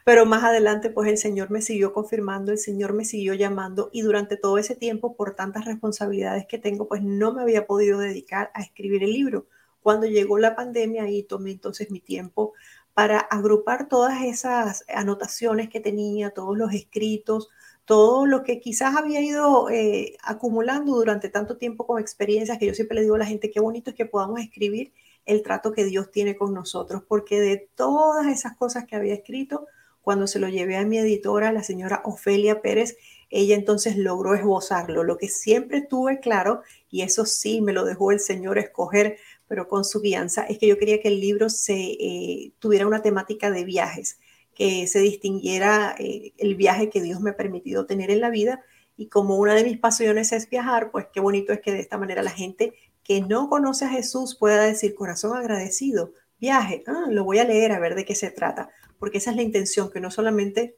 Pero 0.05 0.25
más 0.25 0.45
adelante, 0.45 0.89
pues 0.89 1.11
el 1.11 1.19
Señor 1.19 1.51
me 1.51 1.63
siguió 1.63 1.93
confirmando, 1.93 2.53
el 2.53 2.59
Señor 2.59 2.93
me 2.93 3.05
siguió 3.05 3.35
llamando 3.35 3.91
y 3.93 4.03
durante 4.03 4.37
todo 4.37 4.57
ese 4.57 4.77
tiempo, 4.77 5.17
por 5.17 5.35
tantas 5.35 5.65
responsabilidades 5.65 6.47
que 6.47 6.59
tengo, 6.59 6.87
pues 6.87 7.03
no 7.03 7.35
me 7.35 7.43
había 7.43 7.67
podido 7.67 7.99
dedicar 7.99 8.53
a 8.55 8.63
escribir 8.63 9.03
el 9.03 9.13
libro. 9.13 9.49
Cuando 9.83 10.07
llegó 10.07 10.39
la 10.39 10.55
pandemia, 10.55 11.03
ahí 11.03 11.25
tomé 11.25 11.51
entonces 11.51 11.91
mi 11.91 11.99
tiempo 11.99 12.53
para 12.95 13.19
agrupar 13.19 13.89
todas 13.89 14.23
esas 14.23 14.85
anotaciones 14.87 15.69
que 15.69 15.81
tenía, 15.81 16.31
todos 16.31 16.57
los 16.57 16.73
escritos, 16.73 17.49
todo 17.85 18.27
lo 18.27 18.45
que 18.45 18.61
quizás 18.61 18.95
había 18.95 19.21
ido 19.23 19.69
eh, 19.71 20.17
acumulando 20.23 20.93
durante 20.93 21.29
tanto 21.29 21.57
tiempo 21.57 21.85
con 21.85 22.01
experiencias, 22.01 22.59
que 22.59 22.67
yo 22.67 22.75
siempre 22.75 22.95
le 22.95 23.03
digo 23.03 23.17
a 23.17 23.19
la 23.19 23.27
gente, 23.27 23.51
qué 23.51 23.59
bonito 23.59 23.91
es 23.91 23.97
que 23.97 24.07
podamos 24.07 24.39
escribir 24.39 24.93
el 25.31 25.43
trato 25.43 25.73
que 25.73 25.85
Dios 25.85 26.11
tiene 26.11 26.37
con 26.37 26.53
nosotros, 26.53 27.03
porque 27.07 27.41
de 27.41 27.69
todas 27.75 28.27
esas 28.27 28.57
cosas 28.57 28.85
que 28.87 28.97
había 28.97 29.15
escrito, 29.15 29.67
cuando 30.03 30.27
se 30.27 30.39
lo 30.39 30.49
llevé 30.49 30.77
a 30.77 30.85
mi 30.85 30.99
editora, 30.99 31.53
la 31.53 31.63
señora 31.63 32.03
Ofelia 32.05 32.63
Pérez, 32.63 32.97
ella 33.31 33.55
entonces 33.55 33.97
logró 33.97 34.35
esbozarlo. 34.35 35.05
Lo 35.05 35.17
que 35.17 35.29
siempre 35.29 35.83
tuve 35.83 36.19
claro, 36.21 36.63
y 36.91 37.03
eso 37.03 37.27
sí 37.27 37.61
me 37.61 37.73
lo 37.73 37.85
dejó 37.85 38.11
el 38.11 38.19
Señor 38.19 38.59
escoger, 38.59 39.19
pero 39.47 39.69
con 39.69 39.85
su 39.85 40.01
guianza, 40.01 40.45
es 40.45 40.59
que 40.59 40.67
yo 40.67 40.79
quería 40.79 41.01
que 41.01 41.09
el 41.09 41.21
libro 41.21 41.47
eh, 41.69 42.53
tuviera 42.59 42.87
una 42.87 43.03
temática 43.03 43.51
de 43.51 43.65
viajes, 43.65 44.19
que 44.55 44.87
se 44.87 44.99
distinguiera 44.99 45.95
eh, 45.99 46.33
el 46.39 46.57
viaje 46.57 46.91
que 46.91 47.01
Dios 47.01 47.21
me 47.21 47.31
ha 47.31 47.37
permitido 47.37 47.87
tener 47.87 48.11
en 48.11 48.21
la 48.21 48.31
vida. 48.31 48.65
Y 48.97 49.07
como 49.07 49.37
una 49.37 49.55
de 49.55 49.65
mis 49.65 49.79
pasiones 49.79 50.33
es 50.33 50.51
viajar, 50.51 50.91
pues 50.91 51.07
qué 51.13 51.21
bonito 51.21 51.53
es 51.53 51.61
que 51.61 51.73
de 51.73 51.81
esta 51.81 51.99
manera 51.99 52.23
la 52.23 52.31
gente 52.31 52.75
que 53.11 53.23
no 53.23 53.49
conoce 53.49 53.87
a 53.87 53.89
Jesús 53.89 54.37
pueda 54.37 54.63
decir 54.63 54.95
corazón 54.95 55.37
agradecido, 55.37 56.13
viaje, 56.39 56.85
ah, 56.87 57.07
lo 57.11 57.25
voy 57.25 57.41
a 57.41 57.45
leer 57.45 57.73
a 57.73 57.81
ver 57.81 57.97
de 57.97 58.05
qué 58.05 58.15
se 58.15 58.31
trata, 58.31 58.71
porque 59.01 59.19
esa 59.19 59.31
es 59.33 59.37
la 59.37 59.43
intención, 59.43 59.91
que 59.91 59.99
no 59.99 60.13
solamente 60.13 60.77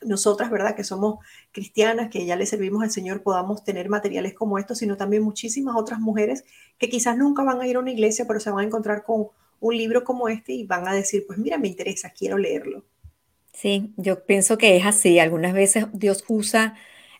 nosotras, 0.00 0.48
¿verdad? 0.48 0.76
Que 0.76 0.84
somos 0.84 1.18
cristianas, 1.50 2.08
que 2.08 2.24
ya 2.24 2.36
le 2.36 2.46
servimos 2.46 2.84
al 2.84 2.92
Señor, 2.92 3.24
podamos 3.24 3.64
tener 3.64 3.88
materiales 3.88 4.32
como 4.32 4.60
estos, 4.60 4.78
sino 4.78 4.96
también 4.96 5.24
muchísimas 5.24 5.74
otras 5.74 5.98
mujeres 5.98 6.44
que 6.78 6.88
quizás 6.88 7.18
nunca 7.18 7.42
van 7.42 7.60
a 7.60 7.66
ir 7.66 7.74
a 7.74 7.80
una 7.80 7.90
iglesia, 7.90 8.26
pero 8.28 8.38
se 8.38 8.50
van 8.50 8.60
a 8.60 8.66
encontrar 8.68 9.02
con 9.02 9.26
un 9.58 9.76
libro 9.76 10.04
como 10.04 10.28
este 10.28 10.52
y 10.52 10.62
van 10.62 10.86
a 10.86 10.94
decir, 10.94 11.24
pues 11.26 11.36
mira, 11.36 11.58
me 11.58 11.66
interesa, 11.66 12.12
quiero 12.16 12.38
leerlo. 12.38 12.84
Sí, 13.52 13.92
yo 13.96 14.24
pienso 14.24 14.56
que 14.56 14.76
es 14.76 14.86
así. 14.86 15.18
Algunas 15.18 15.52
veces 15.52 15.86
Dios 15.92 16.22
usa 16.28 16.76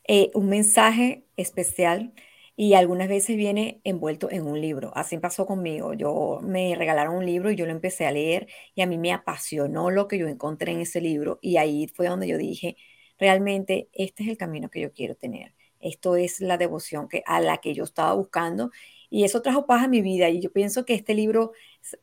eh, 0.07 0.31
un 0.35 0.49
mensaje 0.49 1.25
especial 1.37 2.13
y 2.57 2.75
algunas 2.75 3.09
veces 3.09 3.37
viene 3.37 3.81
envuelto 3.85 4.31
en 4.31 4.47
un 4.47 4.61
libro. 4.61 4.91
Así 4.97 5.19
pasó 5.19 5.47
conmigo. 5.47 5.93
Yo 5.93 6.41
me 6.43 6.75
regalaron 6.75 7.17
un 7.17 7.27
libro 7.27 7.51
y 7.51 7.57
yo 7.57 7.67
lo 7.67 7.73
empecé 7.73 8.07
a 8.07 8.13
leer 8.13 8.49
y 8.75 8.81
a 8.83 8.87
mí 8.87 8.99
me 8.99 9.13
apasionó 9.13 9.91
lo 9.91 10.09
que 10.09 10.19
yo 10.19 10.27
encontré 10.27 10.73
en 10.73 10.81
ese 10.81 11.01
libro 11.03 11.39
y 11.43 11.59
ahí 11.59 11.87
fue 11.89 12.09
donde 12.09 12.29
yo 12.29 12.39
dije, 12.39 12.77
realmente 13.19 13.89
este 13.93 14.23
es 14.25 14.31
el 14.31 14.39
camino 14.39 14.71
que 14.71 14.81
yo 14.81 14.93
quiero 14.93 15.15
tener. 15.17 15.55
Esto 15.81 16.17
es 16.17 16.41
la 16.41 16.57
devoción 16.57 17.09
que, 17.09 17.23
a 17.27 17.41
la 17.41 17.59
que 17.59 17.75
yo 17.75 17.85
estaba 17.85 18.15
buscando 18.15 18.71
y 19.11 19.25
eso 19.25 19.43
trajo 19.43 19.67
paz 19.67 19.85
a 19.85 19.89
mi 19.89 20.01
vida 20.03 20.31
y 20.31 20.41
yo 20.41 20.51
pienso 20.53 20.85
que 20.87 20.95
este 20.95 21.15
libro, 21.15 21.53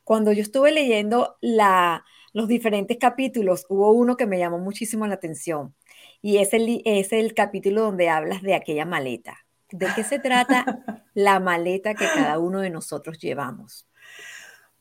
cuando 0.03 0.31
yo 0.31 0.41
estuve 0.41 0.71
leyendo 0.71 1.37
los 1.41 2.47
diferentes 2.47 2.97
capítulos, 2.97 3.65
hubo 3.69 3.91
uno 3.91 4.17
que 4.17 4.27
me 4.27 4.37
llamó 4.39 4.59
muchísimo 4.59 5.07
la 5.07 5.15
atención 5.15 5.75
y 6.21 6.37
es 6.37 6.53
el, 6.53 6.81
es 6.85 7.11
el 7.13 7.33
capítulo 7.33 7.81
donde 7.81 8.09
hablas 8.09 8.41
de 8.43 8.53
aquella 8.55 8.85
maleta 8.85 9.43
¿De 9.73 9.87
qué 9.95 10.03
se 10.03 10.19
trata 10.19 11.03
la 11.15 11.39
maleta 11.39 11.95
que 11.95 12.05
cada 12.05 12.37
uno 12.37 12.61
de 12.61 12.69
nosotros 12.69 13.17
llevamos? 13.17 13.87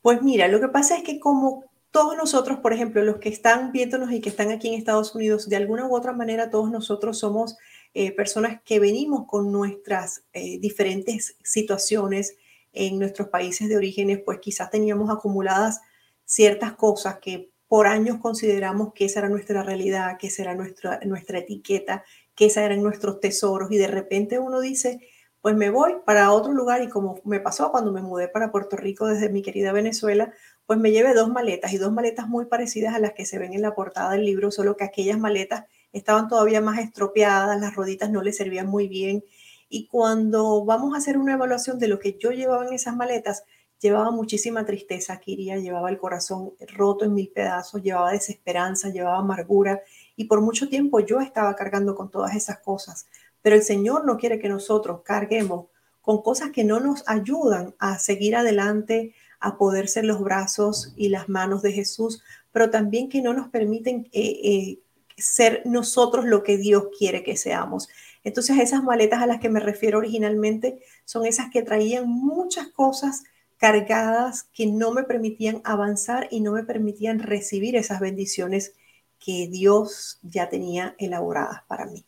Pues 0.03 0.21
mira, 0.21 0.49
lo 0.49 0.61
que 0.61 0.69
pasa 0.69 0.99
es 0.99 1.03
que 1.03 1.19
como 1.19 1.65
todos 1.91 2.15
nosotros, 2.15 2.59
por 2.59 2.75
ejemplo, 2.75 3.03
los 3.03 3.17
que 3.17 3.31
están 3.31 3.73
viéndonos 3.73 4.13
y 4.13 4.21
que 4.21 4.29
están 4.29 4.51
aquí 4.51 4.69
en 4.69 4.75
Estados 4.75 5.15
Unidos, 5.15 5.49
de 5.49 5.57
alguna 5.57 5.87
u 5.87 5.97
otra 5.97 6.13
manera 6.13 6.51
todos 6.51 6.71
nosotros 6.71 7.19
somos 7.19 7.57
eh, 7.95 8.13
personas 8.13 8.61
que 8.67 8.81
venimos 8.81 9.27
con 9.27 9.51
nuestras 9.51 10.25
eh, 10.35 10.59
diferentes 10.59 11.37
situaciones 11.43 12.37
en 12.75 12.99
nuestros 12.99 13.29
países 13.29 13.71
de 13.71 13.79
orígenes, 13.79 14.21
pues 14.23 14.41
quizás 14.41 14.71
teníamos 14.71 15.09
acumuladas 15.09 15.81
ciertas 16.27 16.75
cosas 16.75 17.19
que 17.19 17.51
por 17.67 17.87
años 17.87 18.19
consideramos 18.19 18.93
que 18.93 19.07
esa 19.07 19.21
era 19.21 19.31
nuestra 19.31 19.63
realidad, 19.63 20.19
que 20.19 20.27
esa 20.27 20.43
era 20.43 20.55
nuestra, 20.55 21.01
nuestra 21.07 21.39
etiqueta, 21.39 22.05
que 22.35 22.47
esos 22.47 22.59
eran 22.59 22.83
nuestros 22.83 23.21
tesoros. 23.21 23.71
Y 23.71 23.79
de 23.79 23.89
repente 23.89 24.39
uno 24.39 24.61
dice, 24.61 25.01
pues 25.43 25.57
me 25.57 25.71
voy 25.71 25.97
para 26.07 26.33
otro 26.33 26.53
lugar 26.53 26.83
y 26.83 26.89
como 26.89 27.21
me 27.25 27.41
pasó 27.41 27.71
cuando 27.73 27.93
me 27.93 28.01
mudé 28.01 28.29
para 28.29 28.53
Puerto 28.53 28.77
Rico 28.77 29.07
desde 29.09 29.29
mi 29.29 29.43
querida 29.43 29.73
Venezuela, 29.73 30.33
pues 30.67 30.79
me 30.79 30.93
llevé 30.93 31.15
dos 31.15 31.29
maletas 31.29 31.73
y 31.73 31.79
dos 31.79 31.93
maletas 31.93 32.29
muy 32.29 32.47
parecidas 32.47 32.95
a 32.95 33.01
las 33.01 33.13
que 33.13 33.27
se 33.27 33.39
ven 33.39 33.53
en 33.53 33.63
la 33.63 33.75
portada 33.75 34.13
del 34.13 34.25
libro, 34.25 34.53
solo 34.53 34.77
que 34.77 34.85
aquellas 34.85 35.19
maletas 35.19 35.65
estaban 35.93 36.29
todavía 36.29 36.61
más 36.61 36.79
estropeadas, 36.79 37.61
las 37.61 37.75
roditas 37.75 38.09
no 38.11 38.23
le 38.23 38.33
servían 38.33 38.69
muy 38.69 38.87
bien. 38.87 39.25
Y 39.69 39.89
cuando 39.89 40.65
vamos 40.65 40.95
a 40.95 40.99
hacer 40.99 41.19
una 41.19 41.35
evaluación 41.35 41.79
de 41.81 41.89
lo 41.89 41.99
que 41.99 42.17
yo 42.19 42.31
llevaba 42.31 42.65
en 42.67 42.75
esas 42.75 42.95
maletas, 42.95 43.43
llevaba 43.81 44.13
muchísima 44.13 44.65
tristeza, 44.65 45.19
Kiria, 45.19 45.57
llevaba 45.57 45.91
el 45.91 45.99
corazón 45.99 46.53
roto 46.69 47.05
en 47.05 47.15
mil 47.15 47.31
pedazos, 47.31 47.83
llevaba 47.83 48.13
desesperanza, 48.13 48.91
llevaba 48.91 49.19
amargura 49.19 49.83
y 50.17 50.25
por 50.25 50.41
mucho 50.41 50.69
tiempo 50.69 51.01
yo 51.01 51.21
estaba 51.21 51.55
cargando 51.57 51.95
con 51.95 52.11
todas 52.11 52.35
esas 52.37 52.59
cosas. 52.59 53.07
Pero 53.43 53.57
el 53.57 53.63
Señor 53.63 54.05
no 54.05 54.17
quiere 54.17 54.39
que 54.39 54.49
nosotros 54.49 55.01
carguemos 55.05 55.67
con 56.01 56.23
cosas 56.23 56.51
que 56.51 56.65
no 56.65 56.81
nos 56.81 57.05
ayudan 57.07 57.75
a 57.79 57.99
seguir 57.99 58.37
adelante, 58.37 59.15
a 59.41 59.57
poder 59.57 59.89
ser 59.89 60.05
los 60.05 60.21
brazos 60.21 60.93
y 60.97 61.09
las 61.09 61.29
manos 61.29 61.63
de 61.63 61.73
Jesús, 61.73 62.23
pero 62.53 62.71
también 62.71 63.09
que 63.09 63.23
no 63.23 63.35
nos 63.35 63.49
permiten 63.49 64.09
eh, 64.13 64.41
eh, 64.45 64.79
ser 65.17 65.63
nosotros 65.65 66.25
lo 66.25 66.43
que 66.43 66.57
Dios 66.57 66.85
quiere 66.99 67.23
que 67.23 67.37
seamos. 67.37 67.89
Entonces 68.25 68.59
esas 68.59 68.83
maletas 68.83 69.23
a 69.23 69.27
las 69.27 69.41
que 69.41 69.49
me 69.49 69.61
refiero 69.61 69.99
originalmente 69.99 70.81
son 71.05 71.27
esas 71.27 71.51
que 71.51 71.63
traían 71.63 72.09
muchas 72.09 72.69
cosas 72.69 73.25
cargadas 73.57 74.45
que 74.53 74.67
no 74.67 74.93
me 74.93 75.05
permitían 75.05 75.61
avanzar 75.65 76.29
y 76.31 76.41
no 76.41 76.53
me 76.53 76.65
permitían 76.65 77.21
recibir 77.21 77.77
esas 77.77 78.01
bendiciones 78.01 78.75
que 79.25 79.49
Dios 79.49 80.19
ya 80.23 80.49
tenía 80.49 80.95
elaboradas 80.99 81.63
para 81.69 81.87
mí. 81.87 82.05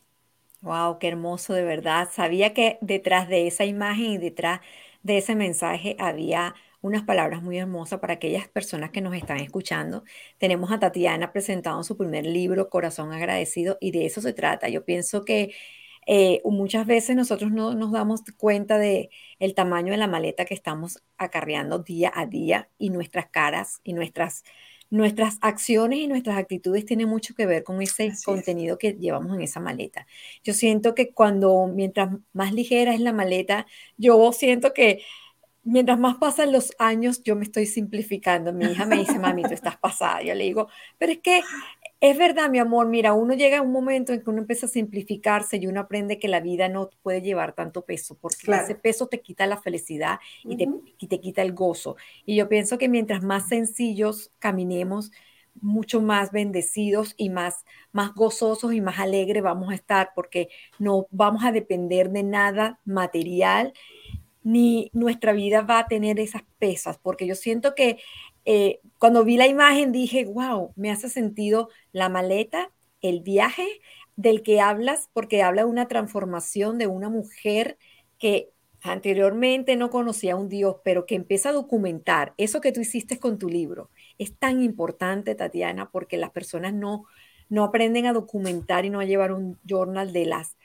Wow, 0.61 0.99
qué 0.99 1.07
hermoso 1.07 1.53
de 1.53 1.63
verdad. 1.63 2.09
Sabía 2.11 2.53
que 2.53 2.77
detrás 2.81 3.29
de 3.29 3.47
esa 3.47 3.65
imagen 3.65 4.05
y 4.13 4.17
detrás 4.17 4.61
de 5.03 5.19
ese 5.19 5.35
mensaje 5.35 5.95
había 5.99 6.55
unas 6.81 7.03
palabras 7.03 7.41
muy 7.41 7.57
hermosas 7.57 7.99
para 7.99 8.15
aquellas 8.15 8.47
personas 8.47 8.91
que 8.91 9.01
nos 9.01 9.15
están 9.15 9.37
escuchando. 9.37 10.03
Tenemos 10.39 10.71
a 10.71 10.79
Tatiana 10.79 11.31
presentando 11.31 11.83
su 11.83 11.97
primer 11.97 12.25
libro, 12.25 12.69
Corazón 12.69 13.13
Agradecido, 13.13 13.77
y 13.79 13.91
de 13.91 14.05
eso 14.05 14.21
se 14.21 14.33
trata. 14.33 14.69
Yo 14.69 14.83
pienso 14.85 15.23
que 15.23 15.53
eh, 16.07 16.41
muchas 16.45 16.85
veces 16.85 17.15
nosotros 17.15 17.51
no 17.51 17.73
nos 17.75 17.91
damos 17.91 18.21
cuenta 18.37 18.77
de 18.77 19.09
el 19.39 19.55
tamaño 19.55 19.91
de 19.91 19.97
la 19.97 20.07
maleta 20.07 20.45
que 20.45 20.53
estamos 20.53 21.03
acarreando 21.17 21.79
día 21.79 22.11
a 22.15 22.25
día 22.27 22.69
y 22.77 22.89
nuestras 22.91 23.27
caras 23.29 23.81
y 23.83 23.93
nuestras 23.93 24.43
nuestras 24.89 25.37
acciones 25.41 25.99
y 25.99 26.07
nuestras 26.07 26.37
actitudes 26.37 26.85
tienen 26.85 27.09
mucho 27.09 27.33
que 27.35 27.45
ver 27.45 27.63
con 27.63 27.81
ese 27.81 28.11
contenido 28.23 28.77
que 28.77 28.93
llevamos 28.93 29.35
en 29.35 29.41
esa 29.41 29.59
maleta. 29.59 30.07
Yo 30.43 30.53
siento 30.53 30.95
que 30.95 31.13
cuando, 31.13 31.67
mientras 31.67 32.09
más 32.33 32.53
ligera 32.53 32.93
es 32.93 33.01
la 33.01 33.13
maleta, 33.13 33.65
yo 33.97 34.31
siento 34.31 34.73
que 34.73 35.01
mientras 35.65 35.99
más 35.99 36.15
pasan 36.17 36.51
los 36.51 36.73
años, 36.77 37.23
yo 37.23 37.35
me 37.35 37.43
estoy 37.43 37.65
simplificando. 37.65 38.53
Mi 38.53 38.65
hija 38.65 38.85
me 38.85 38.97
dice, 38.97 39.19
mami, 39.19 39.41
tú 39.43 39.53
estás 39.53 39.77
pasada. 39.77 40.21
Yo 40.21 40.33
le 40.35 40.45
digo, 40.45 40.69
pero 40.97 41.11
es 41.11 41.19
que 41.19 41.41
es 42.09 42.19
verdad, 42.19 42.51
mi 42.51 42.59
amor, 42.59 42.87
mira, 42.87 43.13
uno 43.13 43.33
llega 43.33 43.57
a 43.57 43.61
un 43.63 43.71
momento 43.71 44.13
en 44.13 44.21
que 44.21 44.29
uno 44.29 44.39
empieza 44.39 44.67
a 44.67 44.69
simplificarse 44.69 45.57
y 45.57 45.65
uno 45.65 45.79
aprende 45.79 46.19
que 46.19 46.27
la 46.27 46.39
vida 46.39 46.69
no 46.69 46.91
puede 47.01 47.23
llevar 47.23 47.53
tanto 47.53 47.83
peso, 47.83 48.15
porque 48.21 48.51
ese 48.51 48.75
peso 48.75 49.07
te 49.07 49.21
quita 49.21 49.47
la 49.47 49.57
felicidad 49.57 50.19
y, 50.43 50.55
te, 50.55 50.69
y 50.99 51.07
te 51.07 51.19
quita 51.19 51.41
el 51.41 51.53
gozo. 51.53 51.95
Y 52.23 52.35
yo 52.35 52.47
pienso 52.47 52.77
que 52.77 52.89
mientras 52.89 53.23
más 53.23 53.47
sencillos 53.47 54.31
caminemos, 54.37 55.11
mucho 55.59 55.99
más 55.99 56.31
bendecidos 56.31 57.15
y 57.17 57.29
más, 57.29 57.65
más 57.91 58.13
gozosos 58.13 58.73
y 58.73 58.81
más 58.81 58.99
alegres 58.99 59.41
vamos 59.41 59.71
a 59.71 59.75
estar, 59.75 60.11
porque 60.13 60.49
no 60.77 61.07
vamos 61.09 61.43
a 61.43 61.51
depender 61.51 62.11
de 62.11 62.21
nada 62.21 62.79
material, 62.85 63.73
ni 64.43 64.91
nuestra 64.93 65.33
vida 65.33 65.61
va 65.61 65.79
a 65.79 65.87
tener 65.87 66.19
esas 66.19 66.43
pesas, 66.59 66.99
porque 66.99 67.25
yo 67.25 67.33
siento 67.33 67.73
que 67.73 67.97
eh, 68.45 68.79
cuando 68.99 69.23
vi 69.23 69.37
la 69.37 69.47
imagen 69.47 69.91
dije, 69.91 70.25
wow, 70.25 70.71
me 70.75 70.91
hace 70.91 71.09
sentido 71.09 71.69
la 71.91 72.09
maleta, 72.09 72.71
el 73.01 73.21
viaje 73.21 73.67
del 74.15 74.43
que 74.43 74.61
hablas, 74.61 75.09
porque 75.13 75.43
habla 75.43 75.63
de 75.63 75.69
una 75.69 75.87
transformación 75.87 76.77
de 76.77 76.87
una 76.87 77.09
mujer 77.09 77.77
que 78.19 78.51
anteriormente 78.81 79.75
no 79.75 79.89
conocía 79.89 80.33
a 80.33 80.37
un 80.37 80.47
Dios, 80.47 80.77
pero 80.83 81.05
que 81.05 81.15
empieza 81.15 81.49
a 81.49 81.53
documentar 81.53 82.33
eso 82.37 82.61
que 82.61 82.71
tú 82.71 82.81
hiciste 82.81 83.19
con 83.19 83.39
tu 83.39 83.49
libro. 83.49 83.89
Es 84.19 84.37
tan 84.37 84.61
importante, 84.61 85.35
Tatiana, 85.35 85.89
porque 85.89 86.17
las 86.17 86.29
personas 86.29 86.73
no, 86.73 87.05
no 87.49 87.63
aprenden 87.63 88.05
a 88.05 88.13
documentar 88.13 88.85
y 88.85 88.89
no 88.91 88.99
a 88.99 89.05
llevar 89.05 89.31
un 89.31 89.59
journal 89.67 90.13
de 90.13 90.25
las 90.25 90.55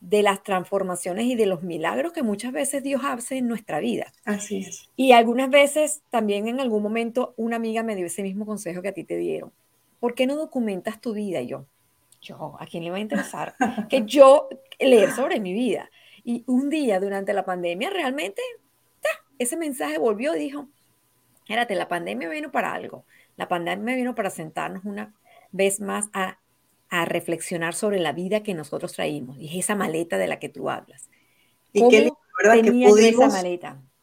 de 0.00 0.22
las 0.22 0.42
transformaciones 0.42 1.26
y 1.26 1.34
de 1.34 1.46
los 1.46 1.62
milagros 1.62 2.12
que 2.12 2.22
muchas 2.22 2.52
veces 2.52 2.82
Dios 2.82 3.02
hace 3.04 3.38
en 3.38 3.48
nuestra 3.48 3.80
vida. 3.80 4.12
Así 4.24 4.58
es. 4.58 4.88
Y 4.96 5.12
algunas 5.12 5.50
veces 5.50 6.02
también 6.10 6.46
en 6.46 6.60
algún 6.60 6.82
momento 6.82 7.34
una 7.36 7.56
amiga 7.56 7.82
me 7.82 7.96
dio 7.96 8.06
ese 8.06 8.22
mismo 8.22 8.46
consejo 8.46 8.80
que 8.82 8.88
a 8.88 8.92
ti 8.92 9.04
te 9.04 9.16
dieron. 9.16 9.52
¿Por 10.00 10.14
qué 10.14 10.26
no 10.26 10.36
documentas 10.36 11.00
tu 11.00 11.14
vida? 11.14 11.40
Y 11.40 11.48
yo, 11.48 11.66
yo, 12.20 12.56
¿a 12.60 12.66
quién 12.66 12.84
le 12.84 12.90
va 12.90 12.98
a 12.98 13.00
interesar? 13.00 13.54
que 13.88 14.02
yo 14.06 14.48
leer 14.78 15.10
sobre 15.10 15.40
mi 15.40 15.52
vida. 15.52 15.90
Y 16.24 16.44
un 16.46 16.70
día 16.70 17.00
durante 17.00 17.32
la 17.32 17.44
pandemia 17.44 17.90
realmente 17.90 18.42
ese 19.38 19.56
mensaje 19.56 19.98
volvió 19.98 20.34
y 20.34 20.38
dijo, 20.40 20.68
espérate, 21.38 21.74
la 21.74 21.88
pandemia 21.88 22.28
vino 22.28 22.50
para 22.50 22.72
algo. 22.72 23.04
La 23.36 23.48
pandemia 23.48 23.94
vino 23.94 24.14
para 24.14 24.30
sentarnos 24.30 24.84
una 24.84 25.14
vez 25.52 25.80
más 25.80 26.08
a 26.12 26.38
a 26.90 27.04
reflexionar 27.04 27.74
sobre 27.74 27.98
la 28.00 28.12
vida 28.12 28.42
que 28.42 28.54
nosotros 28.54 28.92
traímos. 28.92 29.38
Y 29.38 29.48
es 29.48 29.64
esa 29.64 29.74
maleta 29.74 30.18
de 30.18 30.26
la 30.26 30.38
que 30.38 30.48
tú 30.48 30.70
hablas. 30.70 31.08
Y 31.72 31.88
qué 31.88 32.10
¿verdad? 32.42 32.62
Que 32.62 32.72
pudimos 32.72 33.34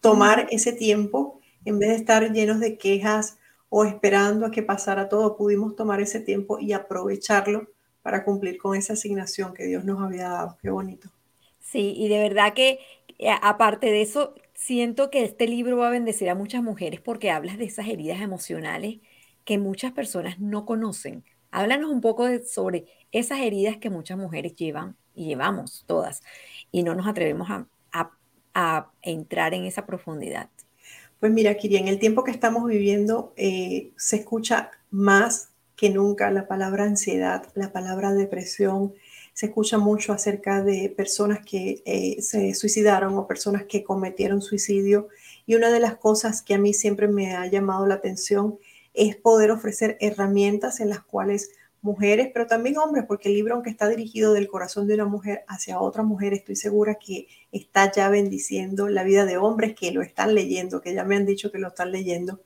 tomar 0.01 0.47
ese 0.51 0.73
tiempo, 0.73 1.39
en 1.63 1.79
vez 1.79 1.89
de 1.89 1.95
estar 1.95 2.31
llenos 2.31 2.59
de 2.59 2.77
quejas 2.77 3.37
o 3.69 3.85
esperando 3.85 4.45
a 4.45 4.51
que 4.51 4.61
pasara 4.61 5.09
todo, 5.09 5.35
pudimos 5.35 5.75
tomar 5.75 5.99
ese 6.01 6.19
tiempo 6.19 6.59
y 6.59 6.73
aprovecharlo 6.73 7.69
para 8.01 8.23
cumplir 8.23 8.57
con 8.57 8.75
esa 8.75 8.93
asignación 8.93 9.53
que 9.53 9.65
Dios 9.65 9.83
nos 9.83 9.99
había 10.01 10.29
dado. 10.29 10.57
Qué 10.61 10.69
bonito. 10.69 11.09
Sí, 11.59 11.93
y 11.97 12.07
de 12.07 12.19
verdad 12.19 12.53
que 12.53 12.79
eh, 13.17 13.29
aparte 13.41 13.87
de 13.87 14.01
eso, 14.03 14.35
siento 14.53 15.09
que 15.09 15.23
este 15.23 15.47
libro 15.47 15.77
va 15.77 15.87
a 15.87 15.91
bendecir 15.91 16.29
a 16.29 16.35
muchas 16.35 16.61
mujeres 16.61 17.01
porque 17.01 17.31
hablas 17.31 17.57
de 17.57 17.65
esas 17.65 17.87
heridas 17.87 18.21
emocionales 18.21 18.99
que 19.43 19.57
muchas 19.57 19.91
personas 19.91 20.39
no 20.39 20.65
conocen. 20.65 21.23
Háblanos 21.55 21.89
un 21.89 22.01
poco 22.01 22.27
sobre 22.45 22.83
esas 23.13 23.39
heridas 23.39 23.77
que 23.77 23.89
muchas 23.89 24.17
mujeres 24.17 24.57
llevan 24.57 24.97
y 25.15 25.27
llevamos 25.27 25.85
todas 25.87 26.21
y 26.69 26.83
no 26.83 26.95
nos 26.95 27.07
atrevemos 27.07 27.47
a, 27.49 28.89
entrar 29.01 29.53
en 29.53 29.65
esa 29.65 29.85
profundidad. 29.85 30.49
Pues 31.19 31.31
mira, 31.31 31.55
Kiri, 31.55 31.77
en 31.77 31.87
el 31.87 31.99
tiempo 31.99 32.25
que 32.25 32.31
estamos 32.31 32.65
viviendo 32.67 33.33
eh, 33.37 33.91
se 33.97 34.17
escucha 34.17 34.71
más 34.91 35.49
que 35.77 35.89
nunca 35.89 36.29
la 36.31 36.47
palabra 36.47 36.83
ansiedad, 36.83 37.45
la 37.53 37.71
palabra 37.71 38.13
depresión, 38.13 38.93
se 39.33 39.47
escucha 39.47 39.77
mucho 39.77 40.11
acerca 40.11 40.61
de 40.61 40.93
personas 40.95 41.39
que 41.45 41.83
eh, 41.85 42.21
se 42.21 42.53
suicidaron 42.53 43.17
o 43.17 43.27
personas 43.27 43.63
que 43.63 43.83
cometieron 43.83 44.41
suicidio. 44.41 45.07
Y 45.45 45.55
una 45.55 45.69
de 45.69 45.79
las 45.79 45.97
cosas 45.97 46.41
que 46.41 46.53
a 46.53 46.57
mí 46.57 46.73
siempre 46.73 47.07
me 47.07 47.35
ha 47.35 47.45
llamado 47.47 47.85
la 47.85 47.95
atención 47.95 48.57
es 48.95 49.15
poder 49.15 49.51
ofrecer 49.51 49.97
herramientas 49.99 50.79
en 50.79 50.89
las 50.89 51.01
cuales 51.01 51.51
mujeres, 51.85 52.29
pero 52.33 52.47
también 52.47 52.77
hombres, 52.77 53.05
porque 53.07 53.29
el 53.29 53.35
libro, 53.35 53.53
aunque 53.53 53.69
está 53.69 53.87
dirigido 53.87 54.33
del 54.33 54.47
corazón 54.47 54.87
de 54.87 54.95
una 54.95 55.05
mujer 55.05 55.45
hacia 55.47 55.79
otra 55.79 56.03
mujer, 56.03 56.33
estoy 56.33 56.55
segura 56.55 56.95
que 56.95 57.27
está 57.51 57.91
ya 57.91 58.09
bendiciendo 58.09 58.89
la 58.89 59.03
vida 59.03 59.25
de 59.25 59.37
hombres 59.37 59.75
que 59.75 59.91
lo 59.91 60.01
están 60.01 60.33
leyendo, 60.33 60.81
que 60.81 60.93
ya 60.93 61.03
me 61.03 61.15
han 61.15 61.25
dicho 61.25 61.51
que 61.51 61.59
lo 61.59 61.67
están 61.67 61.91
leyendo, 61.91 62.41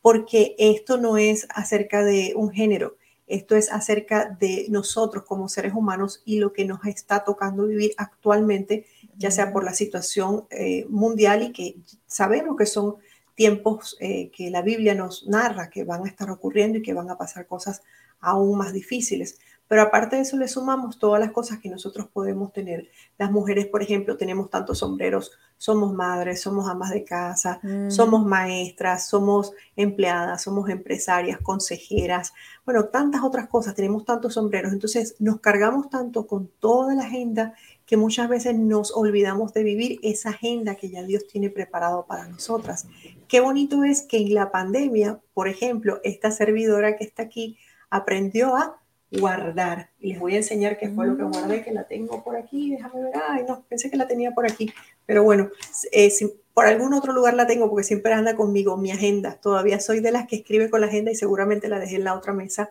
porque 0.00 0.54
esto 0.58 0.96
no 0.96 1.18
es 1.18 1.46
acerca 1.50 2.04
de 2.04 2.34
un 2.36 2.50
género, 2.52 2.96
esto 3.26 3.56
es 3.56 3.72
acerca 3.72 4.36
de 4.38 4.66
nosotros 4.68 5.24
como 5.24 5.48
seres 5.48 5.74
humanos 5.74 6.22
y 6.24 6.38
lo 6.38 6.52
que 6.52 6.64
nos 6.64 6.84
está 6.86 7.24
tocando 7.24 7.66
vivir 7.66 7.94
actualmente, 7.96 8.86
ya 9.16 9.30
sea 9.30 9.52
por 9.52 9.64
la 9.64 9.74
situación 9.74 10.46
eh, 10.50 10.86
mundial 10.88 11.42
y 11.42 11.52
que 11.52 11.76
sabemos 12.06 12.56
que 12.56 12.66
son 12.66 12.96
tiempos 13.34 13.96
eh, 14.00 14.30
que 14.30 14.50
la 14.50 14.62
Biblia 14.62 14.94
nos 14.94 15.26
narra 15.26 15.70
que 15.70 15.84
van 15.84 16.04
a 16.04 16.08
estar 16.08 16.30
ocurriendo 16.30 16.78
y 16.78 16.82
que 16.82 16.94
van 16.94 17.10
a 17.10 17.18
pasar 17.18 17.46
cosas 17.46 17.82
aún 18.20 18.58
más 18.58 18.72
difíciles. 18.72 19.38
Pero 19.66 19.82
aparte 19.82 20.16
de 20.16 20.22
eso 20.22 20.36
le 20.36 20.46
sumamos 20.46 20.98
todas 20.98 21.18
las 21.18 21.32
cosas 21.32 21.58
que 21.58 21.70
nosotros 21.70 22.06
podemos 22.12 22.52
tener. 22.52 22.88
Las 23.16 23.30
mujeres, 23.30 23.66
por 23.66 23.82
ejemplo, 23.82 24.16
tenemos 24.16 24.50
tantos 24.50 24.78
sombreros, 24.78 25.32
somos 25.56 25.94
madres, 25.94 26.42
somos 26.42 26.68
amas 26.68 26.90
de 26.90 27.02
casa, 27.02 27.60
mm. 27.62 27.90
somos 27.90 28.26
maestras, 28.26 29.08
somos 29.08 29.52
empleadas, 29.74 30.42
somos 30.42 30.68
empresarias, 30.68 31.38
consejeras, 31.40 32.34
bueno, 32.66 32.86
tantas 32.86 33.22
otras 33.22 33.48
cosas, 33.48 33.74
tenemos 33.74 34.04
tantos 34.04 34.34
sombreros. 34.34 34.72
Entonces 34.72 35.16
nos 35.18 35.40
cargamos 35.40 35.88
tanto 35.88 36.26
con 36.26 36.48
toda 36.60 36.94
la 36.94 37.04
agenda 37.04 37.54
que 37.86 37.96
muchas 37.96 38.28
veces 38.28 38.58
nos 38.58 38.94
olvidamos 38.94 39.52
de 39.54 39.62
vivir 39.62 39.98
esa 40.02 40.30
agenda 40.30 40.74
que 40.74 40.90
ya 40.90 41.02
Dios 41.02 41.26
tiene 41.26 41.50
preparado 41.50 42.06
para 42.06 42.28
nosotras. 42.28 42.86
Qué 43.28 43.40
bonito 43.40 43.84
es 43.84 44.02
que 44.02 44.18
en 44.18 44.34
la 44.34 44.50
pandemia, 44.50 45.20
por 45.32 45.48
ejemplo, 45.48 46.00
esta 46.04 46.30
servidora 46.30 46.96
que 46.96 47.04
está 47.04 47.24
aquí 47.24 47.58
aprendió 47.90 48.56
a 48.56 48.80
guardar. 49.10 49.90
Y 50.00 50.12
les 50.12 50.20
voy 50.20 50.34
a 50.34 50.38
enseñar 50.38 50.78
qué 50.78 50.88
fue 50.88 51.06
lo 51.06 51.16
que 51.16 51.24
guardé, 51.24 51.62
que 51.62 51.72
la 51.72 51.84
tengo 51.84 52.22
por 52.24 52.36
aquí. 52.36 52.70
Déjame 52.70 53.02
ver. 53.02 53.12
Ay, 53.28 53.44
no, 53.48 53.64
pensé 53.68 53.90
que 53.90 53.96
la 53.96 54.06
tenía 54.06 54.32
por 54.32 54.50
aquí. 54.50 54.72
Pero 55.06 55.22
bueno, 55.22 55.50
eh, 55.92 56.12
por 56.52 56.66
algún 56.66 56.94
otro 56.94 57.12
lugar 57.12 57.34
la 57.34 57.46
tengo 57.46 57.68
porque 57.68 57.84
siempre 57.84 58.12
anda 58.12 58.34
conmigo 58.34 58.76
mi 58.76 58.90
agenda. 58.90 59.38
Todavía 59.40 59.80
soy 59.80 60.00
de 60.00 60.12
las 60.12 60.26
que 60.26 60.36
escribe 60.36 60.70
con 60.70 60.80
la 60.80 60.86
agenda 60.86 61.10
y 61.10 61.14
seguramente 61.14 61.68
la 61.68 61.78
dejé 61.78 61.96
en 61.96 62.04
la 62.04 62.14
otra 62.14 62.32
mesa. 62.32 62.70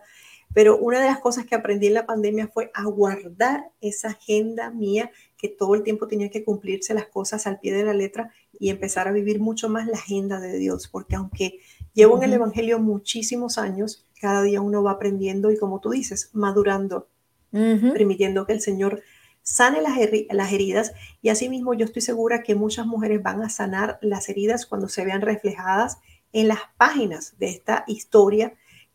Pero 0.54 0.78
una 0.78 1.00
de 1.00 1.06
las 1.06 1.18
cosas 1.18 1.44
que 1.44 1.56
aprendí 1.56 1.88
en 1.88 1.94
la 1.94 2.06
pandemia 2.06 2.48
fue 2.48 2.70
a 2.74 2.84
guardar 2.84 3.72
esa 3.80 4.10
agenda 4.10 4.70
mía, 4.70 5.10
que 5.36 5.48
todo 5.48 5.74
el 5.74 5.82
tiempo 5.82 6.06
tenía 6.06 6.30
que 6.30 6.44
cumplirse 6.44 6.94
las 6.94 7.06
cosas 7.08 7.46
al 7.46 7.58
pie 7.58 7.74
de 7.74 7.84
la 7.84 7.92
letra 7.92 8.32
y 8.58 8.70
empezar 8.70 9.08
a 9.08 9.12
vivir 9.12 9.40
mucho 9.40 9.68
más 9.68 9.88
la 9.88 9.98
agenda 9.98 10.40
de 10.40 10.56
Dios. 10.56 10.88
Porque 10.88 11.16
aunque 11.16 11.58
llevo 11.92 12.16
en 12.16 12.22
el 12.22 12.32
Evangelio 12.32 12.78
muchísimos 12.78 13.58
años, 13.58 14.06
cada 14.20 14.42
día 14.42 14.60
uno 14.60 14.82
va 14.82 14.92
aprendiendo 14.92 15.50
y 15.50 15.58
como 15.58 15.80
tú 15.80 15.90
dices, 15.90 16.30
madurando, 16.32 17.08
permitiendo 17.50 18.46
que 18.46 18.52
el 18.52 18.60
Señor 18.60 19.02
sane 19.42 19.82
las, 19.82 19.98
las 20.30 20.52
heridas. 20.52 20.92
Y 21.20 21.30
asimismo 21.30 21.74
yo 21.74 21.84
estoy 21.84 22.00
segura 22.00 22.44
que 22.44 22.54
muchas 22.54 22.86
mujeres 22.86 23.22
van 23.22 23.42
a 23.42 23.50
sanar 23.50 23.98
las 24.02 24.28
heridas 24.28 24.66
cuando 24.66 24.88
se 24.88 25.04
vean 25.04 25.20
reflejadas 25.20 25.98
en 26.32 26.48
las 26.48 26.60
páginas 26.76 27.34
de 27.38 27.50
esta 27.50 27.84
historia 27.88 28.54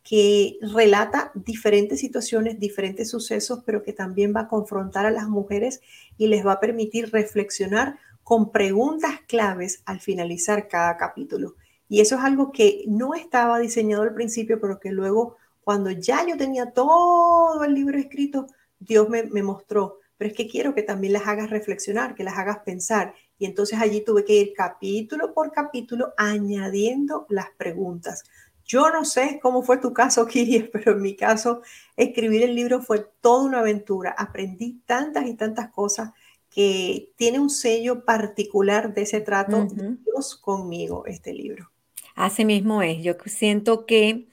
que 0.09 0.57
relata 0.73 1.31
diferentes 1.35 1.99
situaciones, 1.99 2.59
diferentes 2.59 3.11
sucesos, 3.11 3.61
pero 3.63 3.83
que 3.83 3.93
también 3.93 4.33
va 4.35 4.41
a 4.41 4.47
confrontar 4.47 5.05
a 5.05 5.11
las 5.11 5.27
mujeres 5.27 5.81
y 6.17 6.25
les 6.25 6.43
va 6.43 6.53
a 6.53 6.59
permitir 6.59 7.11
reflexionar 7.11 7.99
con 8.23 8.51
preguntas 8.51 9.19
claves 9.27 9.83
al 9.85 9.99
finalizar 9.99 10.67
cada 10.67 10.97
capítulo. 10.97 11.53
Y 11.87 12.01
eso 12.01 12.15
es 12.15 12.21
algo 12.23 12.51
que 12.51 12.85
no 12.87 13.13
estaba 13.13 13.59
diseñado 13.59 14.01
al 14.01 14.15
principio, 14.15 14.59
pero 14.59 14.79
que 14.79 14.89
luego, 14.89 15.37
cuando 15.63 15.91
ya 15.91 16.25
yo 16.27 16.37
tenía 16.37 16.71
todo 16.71 17.63
el 17.63 17.75
libro 17.75 17.99
escrito, 17.99 18.47
Dios 18.79 19.07
me, 19.09 19.43
mostró. 19.43 19.99
Pero 20.17 20.31
es 20.31 20.35
que 20.35 20.47
quiero 20.47 20.73
que 20.73 20.81
también 20.81 21.13
las 21.13 21.27
hagas 21.27 21.51
reflexionar, 21.51 22.15
que 22.15 22.23
las 22.23 22.39
hagas 22.39 22.59
pensar. 22.65 23.13
Y 23.37 23.45
entonces 23.45 23.79
allí 23.79 24.01
tuve 24.01 24.25
que 24.25 24.33
ir 24.33 24.53
capítulo 24.55 25.35
por 25.35 25.51
capítulo 25.51 26.13
añadiendo 26.17 27.27
las 27.29 27.51
preguntas. 27.51 28.23
Yo 28.69 28.91
no 28.91 29.03
sé 29.03 29.39
cómo 29.41 29.63
fue 29.63 29.79
tu 29.79 29.91
caso, 29.93 30.27
Kiri, 30.27 30.69
pero 30.71 30.91
en 30.93 31.01
mi 31.01 31.15
caso, 31.15 31.61
escribir 31.97 32.43
el 32.43 32.55
libro 32.55 32.81
fue 32.81 33.05
toda 33.19 33.43
una 33.43 33.59
aventura. 33.59 34.15
Aprendí 34.17 34.81
tantas 34.85 35.25
y 35.25 35.33
tantas 35.33 35.71
cosas 35.71 36.11
que 36.51 37.11
tiene 37.15 37.39
un 37.39 37.49
sello 37.49 38.05
particular 38.05 38.93
de 38.93 39.01
ese 39.03 39.21
trato 39.21 39.65
de 39.65 39.97
Dios 40.05 40.35
conmigo, 40.35 41.05
este 41.05 41.33
libro. 41.33 41.71
Así 42.15 42.45
mismo 42.45 42.81
es. 42.81 43.03
Yo 43.03 43.13
siento 43.25 43.85
que 43.85 44.27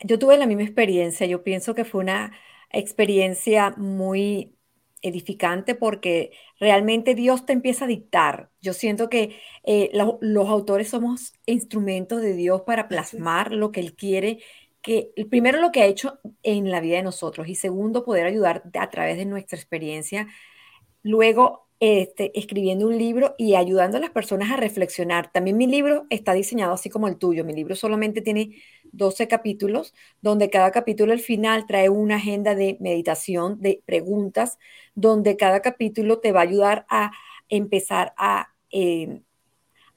yo 0.00 0.18
tuve 0.18 0.36
la 0.38 0.46
misma 0.46 0.62
experiencia. 0.62 1.26
Yo 1.26 1.42
pienso 1.42 1.74
que 1.74 1.84
fue 1.84 2.00
una 2.00 2.32
experiencia 2.70 3.74
muy 3.76 4.54
edificante 5.02 5.74
porque 5.74 6.32
realmente 6.58 7.14
Dios 7.14 7.44
te 7.44 7.52
empieza 7.52 7.84
a 7.84 7.88
dictar. 7.88 8.50
Yo 8.60 8.72
siento 8.72 9.08
que 9.10 9.36
eh, 9.64 9.90
los 9.92 10.48
autores 10.48 10.88
somos 10.88 11.34
instrumentos 11.46 12.22
de 12.22 12.34
Dios 12.34 12.62
para 12.62 12.88
plasmar 12.88 13.52
lo 13.52 13.72
que 13.72 13.80
Él 13.80 13.94
quiere, 13.94 14.38
que 14.80 15.12
primero 15.30 15.60
lo 15.60 15.72
que 15.72 15.82
ha 15.82 15.86
hecho 15.86 16.18
en 16.42 16.70
la 16.70 16.80
vida 16.80 16.96
de 16.96 17.02
nosotros 17.02 17.48
y 17.48 17.54
segundo 17.54 18.04
poder 18.04 18.26
ayudar 18.26 18.62
a 18.78 18.90
través 18.90 19.16
de 19.16 19.26
nuestra 19.26 19.58
experiencia. 19.58 20.28
Luego 21.02 21.68
este, 21.84 22.38
escribiendo 22.38 22.86
un 22.86 22.96
libro 22.96 23.34
y 23.38 23.56
ayudando 23.56 23.96
a 23.96 24.00
las 24.00 24.10
personas 24.10 24.52
a 24.52 24.56
reflexionar. 24.56 25.32
También 25.32 25.56
mi 25.56 25.66
libro 25.66 26.06
está 26.10 26.32
diseñado 26.32 26.74
así 26.74 26.88
como 26.90 27.08
el 27.08 27.16
tuyo. 27.18 27.44
Mi 27.44 27.54
libro 27.54 27.74
solamente 27.74 28.20
tiene 28.20 28.62
12 28.92 29.28
capítulos, 29.28 29.94
donde 30.20 30.50
cada 30.50 30.70
capítulo 30.70 31.12
al 31.12 31.20
final 31.20 31.66
trae 31.66 31.88
una 31.88 32.16
agenda 32.16 32.54
de 32.54 32.76
meditación, 32.80 33.60
de 33.60 33.82
preguntas, 33.84 34.58
donde 34.94 35.36
cada 35.36 35.60
capítulo 35.60 36.18
te 36.20 36.32
va 36.32 36.40
a 36.40 36.44
ayudar 36.44 36.86
a 36.88 37.12
empezar 37.48 38.14
a, 38.16 38.52
eh, 38.70 39.22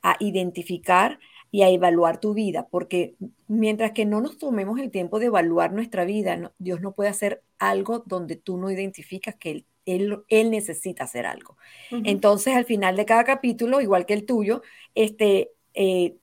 a 0.01 0.17
identificar 0.19 1.19
y 1.51 1.61
a 1.61 1.69
evaluar 1.69 2.19
tu 2.19 2.33
vida, 2.33 2.67
porque 2.69 3.15
mientras 3.47 3.91
que 3.91 4.05
no 4.05 4.19
nos 4.19 4.37
tomemos 4.37 4.79
el 4.79 4.91
tiempo 4.91 5.19
de 5.19 5.27
evaluar 5.27 5.71
nuestra 5.71 6.03
vida, 6.03 6.51
Dios 6.57 6.81
no 6.81 6.93
puede 6.93 7.09
hacer 7.09 7.43
algo 7.59 7.99
donde 8.05 8.35
tú 8.35 8.57
no 8.57 8.71
identificas 8.71 9.35
que 9.35 9.51
Él 9.51 9.65
él, 9.85 10.49
necesita 10.49 11.03
hacer 11.03 11.25
algo. 11.25 11.57
Entonces, 11.91 12.55
al 12.55 12.65
final 12.65 12.95
de 12.95 13.05
cada 13.05 13.23
capítulo, 13.23 13.81
igual 13.81 14.05
que 14.05 14.13
el 14.13 14.25
tuyo, 14.25 14.61
este, 14.95 15.51
eh, 15.73 16.17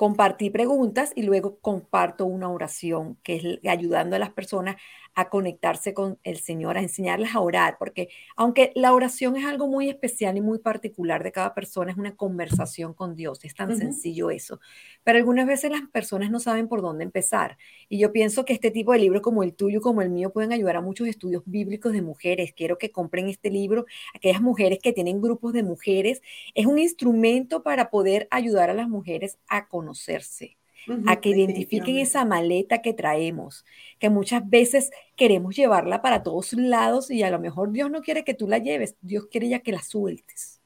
compartí 0.00 0.48
preguntas 0.48 1.12
y 1.14 1.24
luego 1.24 1.58
comparto 1.60 2.24
una 2.24 2.48
oración 2.48 3.18
que 3.22 3.36
es 3.36 3.68
ayudando 3.68 4.16
a 4.16 4.18
las 4.18 4.30
personas 4.32 4.76
a 5.14 5.28
conectarse 5.28 5.94
con 5.94 6.18
el 6.22 6.38
Señor, 6.38 6.76
a 6.78 6.82
enseñarles 6.82 7.34
a 7.34 7.40
orar, 7.40 7.76
porque 7.78 8.08
aunque 8.36 8.72
la 8.74 8.92
oración 8.92 9.36
es 9.36 9.44
algo 9.44 9.66
muy 9.66 9.88
especial 9.88 10.36
y 10.36 10.40
muy 10.40 10.58
particular 10.58 11.22
de 11.22 11.32
cada 11.32 11.54
persona, 11.54 11.92
es 11.92 11.98
una 11.98 12.16
conversación 12.16 12.94
con 12.94 13.16
Dios, 13.16 13.44
es 13.44 13.54
tan 13.54 13.76
sencillo 13.76 14.30
eso, 14.30 14.60
pero 15.04 15.18
algunas 15.18 15.46
veces 15.46 15.70
las 15.70 15.82
personas 15.90 16.30
no 16.30 16.40
saben 16.40 16.68
por 16.68 16.82
dónde 16.82 17.04
empezar. 17.04 17.58
Y 17.88 17.98
yo 17.98 18.12
pienso 18.12 18.44
que 18.44 18.52
este 18.52 18.70
tipo 18.70 18.92
de 18.92 18.98
libros 18.98 19.22
como 19.22 19.42
el 19.42 19.54
tuyo, 19.54 19.80
como 19.80 20.02
el 20.02 20.10
mío, 20.10 20.32
pueden 20.32 20.52
ayudar 20.52 20.76
a 20.76 20.80
muchos 20.80 21.08
estudios 21.08 21.42
bíblicos 21.46 21.92
de 21.92 22.02
mujeres. 22.02 22.52
Quiero 22.54 22.78
que 22.78 22.92
compren 22.92 23.28
este 23.28 23.50
libro, 23.50 23.86
aquellas 24.14 24.40
mujeres 24.40 24.78
que 24.82 24.92
tienen 24.92 25.20
grupos 25.20 25.52
de 25.52 25.62
mujeres, 25.62 26.22
es 26.54 26.66
un 26.66 26.78
instrumento 26.78 27.62
para 27.62 27.90
poder 27.90 28.28
ayudar 28.30 28.70
a 28.70 28.74
las 28.74 28.88
mujeres 28.88 29.38
a 29.48 29.68
conocerse 29.68 30.59
a 31.06 31.20
que 31.20 31.30
identifiquen 31.30 31.98
esa 31.98 32.24
maleta 32.24 32.82
que 32.82 32.92
traemos, 32.92 33.64
que 33.98 34.10
muchas 34.10 34.48
veces 34.48 34.90
queremos 35.16 35.56
llevarla 35.56 36.02
para 36.02 36.22
todos 36.22 36.52
lados 36.52 37.10
y 37.10 37.22
a 37.22 37.30
lo 37.30 37.38
mejor 37.38 37.72
Dios 37.72 37.90
no 37.90 38.02
quiere 38.02 38.24
que 38.24 38.34
tú 38.34 38.48
la 38.48 38.58
lleves, 38.58 38.96
Dios 39.00 39.26
quiere 39.30 39.48
ya 39.48 39.60
que 39.60 39.72
la 39.72 39.82
sueltes 39.82 40.60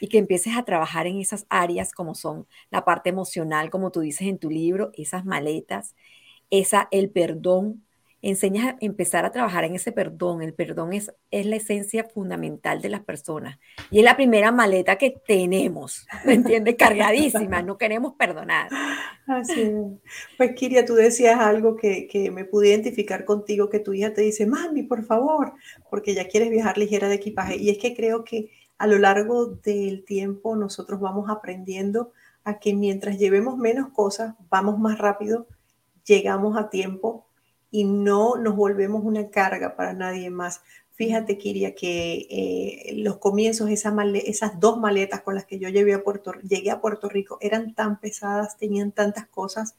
y 0.00 0.08
que 0.08 0.18
empieces 0.18 0.56
a 0.56 0.64
trabajar 0.64 1.06
en 1.06 1.20
esas 1.20 1.46
áreas 1.50 1.92
como 1.92 2.14
son 2.14 2.46
la 2.70 2.84
parte 2.84 3.10
emocional, 3.10 3.70
como 3.70 3.90
tú 3.92 4.00
dices 4.00 4.26
en 4.28 4.38
tu 4.38 4.50
libro, 4.50 4.90
esas 4.94 5.24
maletas, 5.24 5.94
esa 6.50 6.88
el 6.90 7.10
perdón, 7.10 7.84
enseñas 8.22 8.66
a 8.66 8.76
empezar 8.80 9.24
a 9.24 9.32
trabajar 9.32 9.64
en 9.64 9.74
ese 9.74 9.92
perdón. 9.92 10.42
El 10.42 10.54
perdón 10.54 10.92
es, 10.92 11.12
es 11.30 11.46
la 11.46 11.56
esencia 11.56 12.04
fundamental 12.04 12.82
de 12.82 12.88
las 12.88 13.00
personas 13.00 13.58
y 13.90 13.98
es 13.98 14.04
la 14.04 14.16
primera 14.16 14.52
maleta 14.52 14.96
que 14.96 15.20
tenemos, 15.26 16.06
¿me 16.24 16.34
entiendes? 16.34 16.76
Cargadísima, 16.76 17.62
no 17.62 17.78
queremos 17.78 18.14
perdonar. 18.14 18.68
Así 19.26 19.60
es. 19.60 19.74
Pues 20.36 20.54
Kiria, 20.54 20.84
tú 20.84 20.94
decías 20.94 21.38
algo 21.38 21.76
que, 21.76 22.06
que 22.08 22.30
me 22.30 22.44
pude 22.44 22.68
identificar 22.68 23.24
contigo, 23.24 23.70
que 23.70 23.80
tu 23.80 23.92
hija 23.92 24.12
te 24.12 24.22
dice, 24.22 24.46
mami, 24.46 24.82
por 24.82 25.04
favor, 25.04 25.54
porque 25.88 26.14
ya 26.14 26.28
quieres 26.28 26.50
viajar 26.50 26.78
ligera 26.78 27.08
de 27.08 27.14
equipaje. 27.14 27.56
Y 27.56 27.70
es 27.70 27.78
que 27.78 27.94
creo 27.94 28.24
que 28.24 28.50
a 28.78 28.86
lo 28.86 28.98
largo 28.98 29.46
del 29.46 30.04
tiempo 30.04 30.56
nosotros 30.56 31.00
vamos 31.00 31.28
aprendiendo 31.30 32.12
a 32.44 32.58
que 32.58 32.74
mientras 32.74 33.18
llevemos 33.18 33.56
menos 33.58 33.90
cosas, 33.90 34.34
vamos 34.48 34.78
más 34.78 34.98
rápido, 34.98 35.46
llegamos 36.04 36.56
a 36.56 36.70
tiempo 36.70 37.26
y 37.70 37.84
no 37.84 38.36
nos 38.36 38.56
volvemos 38.56 39.04
una 39.04 39.30
carga 39.30 39.76
para 39.76 39.92
nadie 39.92 40.30
más. 40.30 40.62
Fíjate, 40.90 41.38
Kiria, 41.38 41.74
que 41.74 42.26
eh, 42.30 42.92
los 42.96 43.18
comienzos, 43.18 43.70
esas, 43.70 43.94
esas 44.24 44.60
dos 44.60 44.78
maletas 44.78 45.22
con 45.22 45.34
las 45.34 45.46
que 45.46 45.58
yo 45.58 45.68
llegué 45.68 45.94
a, 45.94 46.02
Puerto, 46.02 46.32
llegué 46.42 46.70
a 46.70 46.80
Puerto 46.80 47.08
Rico 47.08 47.38
eran 47.40 47.74
tan 47.74 48.00
pesadas, 48.00 48.58
tenían 48.58 48.92
tantas 48.92 49.26
cosas, 49.26 49.76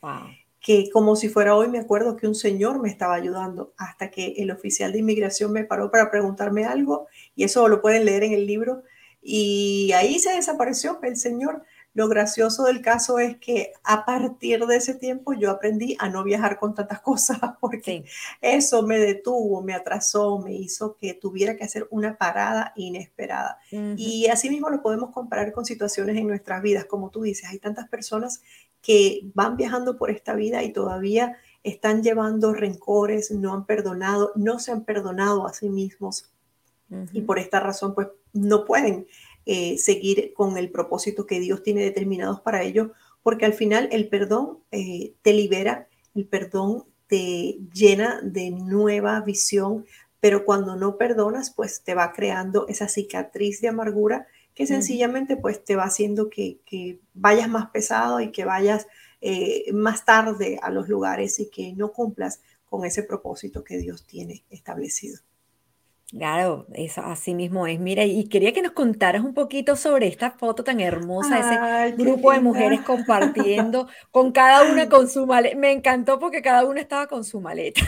que 0.60 0.90
como 0.92 1.16
si 1.16 1.30
fuera 1.30 1.56
hoy 1.56 1.68
me 1.68 1.80
acuerdo 1.80 2.18
que 2.18 2.28
un 2.28 2.36
señor 2.36 2.82
me 2.82 2.90
estaba 2.90 3.16
ayudando 3.16 3.74
hasta 3.78 4.10
que 4.10 4.34
el 4.38 4.52
oficial 4.52 4.92
de 4.92 5.00
inmigración 5.00 5.52
me 5.52 5.64
paró 5.64 5.92
para 5.92 6.10
preguntarme 6.10 6.66
algo 6.66 7.08
y 7.36 7.44
eso 7.44 7.68
lo 7.68 7.82
pueden 7.82 8.06
leer 8.06 8.24
en 8.24 8.34
el 8.34 8.46
libro 8.46 8.84
y 9.22 9.92
ahí 9.94 10.18
se 10.20 10.34
desapareció 10.34 11.00
el 11.04 11.18
señor. 11.18 11.64
Lo 11.94 12.08
gracioso 12.08 12.64
del 12.64 12.82
caso 12.82 13.20
es 13.20 13.38
que 13.38 13.74
a 13.84 14.06
partir 14.06 14.66
de 14.66 14.78
ese 14.78 14.96
tiempo 14.96 15.34
yo 15.34 15.52
aprendí 15.52 15.98
a 16.00 16.08
no 16.08 16.24
viajar 16.24 16.58
con 16.58 16.74
tantas 16.74 17.02
cosas 17.02 17.40
porque 17.60 18.06
eso 18.40 18.84
me 18.84 18.98
detuvo, 18.98 19.62
me 19.62 19.74
atrasó, 19.74 20.40
me 20.40 20.54
hizo 20.54 20.96
que 20.96 21.14
tuviera 21.14 21.58
que 21.58 21.66
hacer 21.66 21.88
una 21.92 22.18
parada 22.18 22.74
inesperada. 22.76 23.60
Y 23.98 24.28
así 24.28 24.50
mismo 24.50 24.70
lo 24.70 24.82
podemos 24.82 25.12
comparar 25.12 25.52
con 25.52 25.66
situaciones 25.66 26.16
en 26.16 26.28
nuestras 26.28 26.62
vidas. 26.62 26.86
Como 26.86 27.10
tú 27.10 27.24
dices, 27.24 27.50
hay 27.50 27.60
tantas 27.60 27.90
personas 27.90 28.42
que 28.82 29.30
van 29.34 29.58
viajando 29.58 29.98
por 29.98 30.10
esta 30.10 30.34
vida 30.34 30.64
y 30.64 30.72
todavía 30.72 31.38
están 31.64 32.02
llevando 32.04 32.54
rencores, 32.54 33.32
no 33.32 33.54
han 33.54 33.66
perdonado, 33.66 34.32
no 34.36 34.60
se 34.60 34.72
han 34.72 34.84
perdonado 34.84 35.46
a 35.46 35.54
sí 35.54 35.70
mismos. 35.70 36.32
Y 37.14 37.22
por 37.22 37.40
esta 37.40 37.62
razón, 37.62 37.96
pues 37.96 38.10
no 38.34 38.66
pueden 38.66 39.08
eh, 39.46 39.78
seguir 39.78 40.34
con 40.34 40.58
el 40.58 40.70
propósito 40.70 41.26
que 41.26 41.40
Dios 41.40 41.64
tiene 41.64 41.82
determinados 41.82 42.42
para 42.42 42.64
ellos, 42.64 42.92
porque 43.24 43.46
al 43.46 43.54
final 43.54 43.90
el 43.92 44.08
perdón 44.08 44.60
eh, 44.72 45.14
te 45.22 45.34
libera, 45.34 45.88
el 46.16 46.26
perdón 46.26 46.86
te 47.08 47.60
llena 47.74 48.22
de 48.24 48.52
nueva 48.52 49.20
visión, 49.22 49.86
pero 50.20 50.46
cuando 50.46 50.76
no 50.76 50.98
perdonas, 50.98 51.52
pues 51.52 51.82
te 51.82 51.96
va 51.96 52.14
creando 52.14 52.68
esa 52.68 52.88
cicatriz 52.88 53.62
de 53.62 53.70
amargura 53.70 54.28
que 54.54 54.68
sencillamente 54.68 55.38
pues 55.38 55.64
te 55.64 55.76
va 55.76 55.86
haciendo 55.86 56.30
que, 56.30 57.00
vayas 57.14 57.50
más 57.50 57.70
pesado 57.72 58.20
y 58.20 58.32
que 58.32 58.46
vayas 58.46 58.88
eh, 59.22 59.72
más 59.74 60.06
tarde 60.06 60.60
a 60.62 60.70
los 60.70 60.90
lugares 60.90 61.40
y 61.40 61.50
que 61.50 61.74
no 61.74 61.92
cumplas 61.92 62.42
con 62.66 62.86
ese 62.86 63.04
propósito 63.04 63.64
que 63.64 63.78
Dios 63.78 64.06
tiene 64.06 64.44
establecido. 64.50 65.20
Claro, 66.12 66.66
eso 66.74 67.02
así 67.02 67.34
mismo 67.34 67.68
es. 67.68 67.80
Mira, 67.80 68.04
y 68.04 68.28
quería 68.28 68.52
que 68.52 68.62
nos 68.62 68.74
contaras 68.74 69.24
un 69.24 69.34
poquito 69.34 69.78
sobre 69.78 70.08
esta 70.08 70.32
foto 70.32 70.64
tan 70.64 70.82
hermosa, 70.82 71.40
ese 71.40 71.96
grupo 71.96 72.34
de 72.34 72.42
mujeres 72.42 72.82
compartiendo, 72.86 73.88
con 74.12 74.34
cada 74.34 74.70
una 74.70 74.90
con 74.90 75.08
su 75.08 75.26
maleta. 75.26 75.56
Me 75.56 75.72
encantó 75.72 76.20
porque 76.20 76.42
cada 76.42 76.66
una 76.66 76.82
estaba 76.82 77.08
con 77.08 77.24
su 77.24 77.40
maleta. 77.40 77.82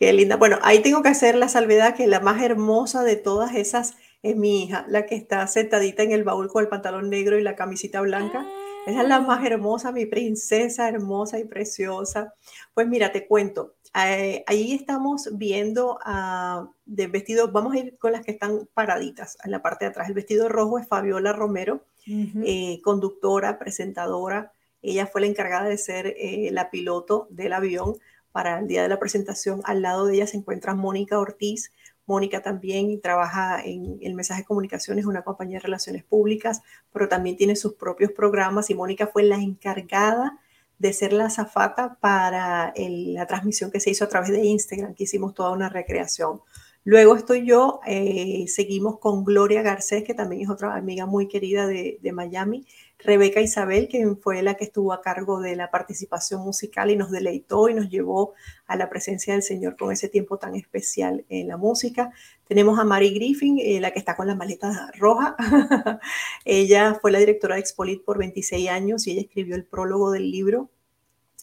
Qué 0.00 0.12
linda. 0.12 0.36
Bueno, 0.36 0.58
ahí 0.62 0.80
tengo 0.80 1.02
que 1.02 1.10
hacer 1.10 1.34
la 1.34 1.48
salvedad 1.48 1.94
que 1.94 2.06
la 2.06 2.20
más 2.20 2.42
hermosa 2.42 3.02
de 3.02 3.16
todas 3.16 3.54
esas 3.54 3.94
es 4.22 4.36
mi 4.36 4.64
hija, 4.64 4.86
la 4.88 5.04
que 5.04 5.14
está 5.14 5.46
sentadita 5.46 6.02
en 6.02 6.12
el 6.12 6.24
baúl 6.24 6.48
con 6.48 6.62
el 6.62 6.70
pantalón 6.70 7.10
negro 7.10 7.38
y 7.38 7.42
la 7.42 7.56
camisita 7.56 8.00
blanca. 8.00 8.46
Esa 8.86 9.02
es 9.02 9.08
la 9.08 9.20
más 9.20 9.40
ah. 9.42 9.46
hermosa, 9.46 9.92
mi 9.92 10.06
princesa 10.06 10.88
hermosa 10.88 11.38
y 11.38 11.44
preciosa. 11.44 12.34
Pues 12.72 12.88
mira, 12.88 13.12
te 13.12 13.26
cuento, 13.26 13.74
eh, 13.94 14.42
ahí 14.46 14.72
estamos 14.72 15.28
viendo 15.32 15.98
uh, 16.04 16.68
de 16.84 17.06
vestido, 17.06 17.52
vamos 17.52 17.74
a 17.74 17.78
ir 17.78 17.96
con 17.98 18.12
las 18.12 18.24
que 18.24 18.32
están 18.32 18.68
paraditas 18.74 19.38
en 19.44 19.52
la 19.52 19.62
parte 19.62 19.84
de 19.84 19.90
atrás. 19.90 20.08
El 20.08 20.14
vestido 20.14 20.48
rojo 20.48 20.78
es 20.78 20.88
Fabiola 20.88 21.32
Romero, 21.32 21.84
eh, 22.06 22.80
conductora, 22.82 23.58
presentadora. 23.58 24.52
Ella 24.82 25.06
fue 25.06 25.20
la 25.20 25.28
encargada 25.28 25.68
de 25.68 25.78
ser 25.78 26.08
eh, 26.18 26.50
la 26.52 26.70
piloto 26.70 27.28
del 27.30 27.52
avión 27.52 27.94
para 28.32 28.58
el 28.58 28.66
día 28.66 28.82
de 28.82 28.88
la 28.88 28.98
presentación. 28.98 29.60
Al 29.64 29.80
lado 29.80 30.06
de 30.06 30.16
ella 30.16 30.26
se 30.26 30.36
encuentra 30.36 30.74
Mónica 30.74 31.18
Ortiz. 31.18 31.72
Mónica 32.04 32.42
también 32.42 33.00
trabaja 33.00 33.62
en 33.64 33.98
el 34.02 34.14
mensaje 34.14 34.42
de 34.42 34.46
comunicaciones, 34.46 35.06
una 35.06 35.22
compañía 35.22 35.58
de 35.58 35.64
relaciones 35.64 36.02
públicas, 36.04 36.62
pero 36.92 37.08
también 37.08 37.36
tiene 37.36 37.56
sus 37.56 37.74
propios 37.74 38.10
programas 38.10 38.68
y 38.70 38.74
Mónica 38.74 39.06
fue 39.06 39.22
la 39.22 39.36
encargada 39.36 40.40
de 40.78 40.92
ser 40.92 41.12
la 41.12 41.26
azafata 41.26 41.96
para 42.00 42.72
la 42.76 43.26
transmisión 43.26 43.70
que 43.70 43.80
se 43.80 43.90
hizo 43.90 44.04
a 44.04 44.08
través 44.08 44.30
de 44.30 44.44
Instagram, 44.44 44.94
que 44.94 45.04
hicimos 45.04 45.34
toda 45.34 45.50
una 45.50 45.68
recreación. 45.68 46.40
Luego 46.84 47.16
estoy 47.16 47.46
yo, 47.46 47.80
eh, 47.86 48.44
seguimos 48.46 48.98
con 48.98 49.24
Gloria 49.24 49.62
Garcés, 49.62 50.04
que 50.04 50.12
también 50.12 50.42
es 50.42 50.50
otra 50.50 50.76
amiga 50.76 51.06
muy 51.06 51.28
querida 51.28 51.66
de, 51.66 51.98
de, 52.02 52.12
Miami, 52.12 52.66
Rebeca 53.04 53.40
Isabel, 53.40 53.88
que 53.88 54.16
fue 54.16 54.42
la 54.42 54.54
que 54.54 54.64
estuvo 54.64 54.92
a 54.92 55.02
cargo 55.02 55.40
de 55.40 55.56
la 55.56 55.70
participación 55.70 56.42
musical 56.42 56.90
y 56.90 56.96
nos 56.96 57.10
deleitó 57.10 57.68
y 57.68 57.74
nos 57.74 57.90
llevó 57.90 58.32
a 58.66 58.76
la 58.76 58.88
presencia 58.88 59.34
del 59.34 59.42
Señor 59.42 59.76
con 59.76 59.92
ese 59.92 60.08
tiempo 60.08 60.38
tan 60.38 60.54
especial 60.54 61.24
en 61.28 61.48
la 61.48 61.58
música. 61.58 62.12
Tenemos 62.48 62.78
a 62.78 62.84
Mary 62.84 63.10
Griffin, 63.10 63.58
eh, 63.58 63.78
la 63.80 63.90
que 63.90 63.98
está 63.98 64.16
con 64.16 64.26
la 64.26 64.34
maleta 64.34 64.90
roja. 64.98 65.36
ella 66.46 66.94
fue 67.00 67.12
la 67.12 67.18
directora 67.18 67.56
de 67.56 67.60
Expolit 67.60 68.02
por 68.02 68.18
26 68.18 68.70
años 68.70 69.06
y 69.06 69.12
ella 69.12 69.20
escribió 69.20 69.54
el 69.54 69.64
prólogo 69.64 70.10
del 70.10 70.30
libro. 70.30 70.70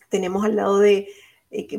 Tenemos 0.09 0.43
al 0.43 0.55
lado 0.55 0.79
de 0.79 1.09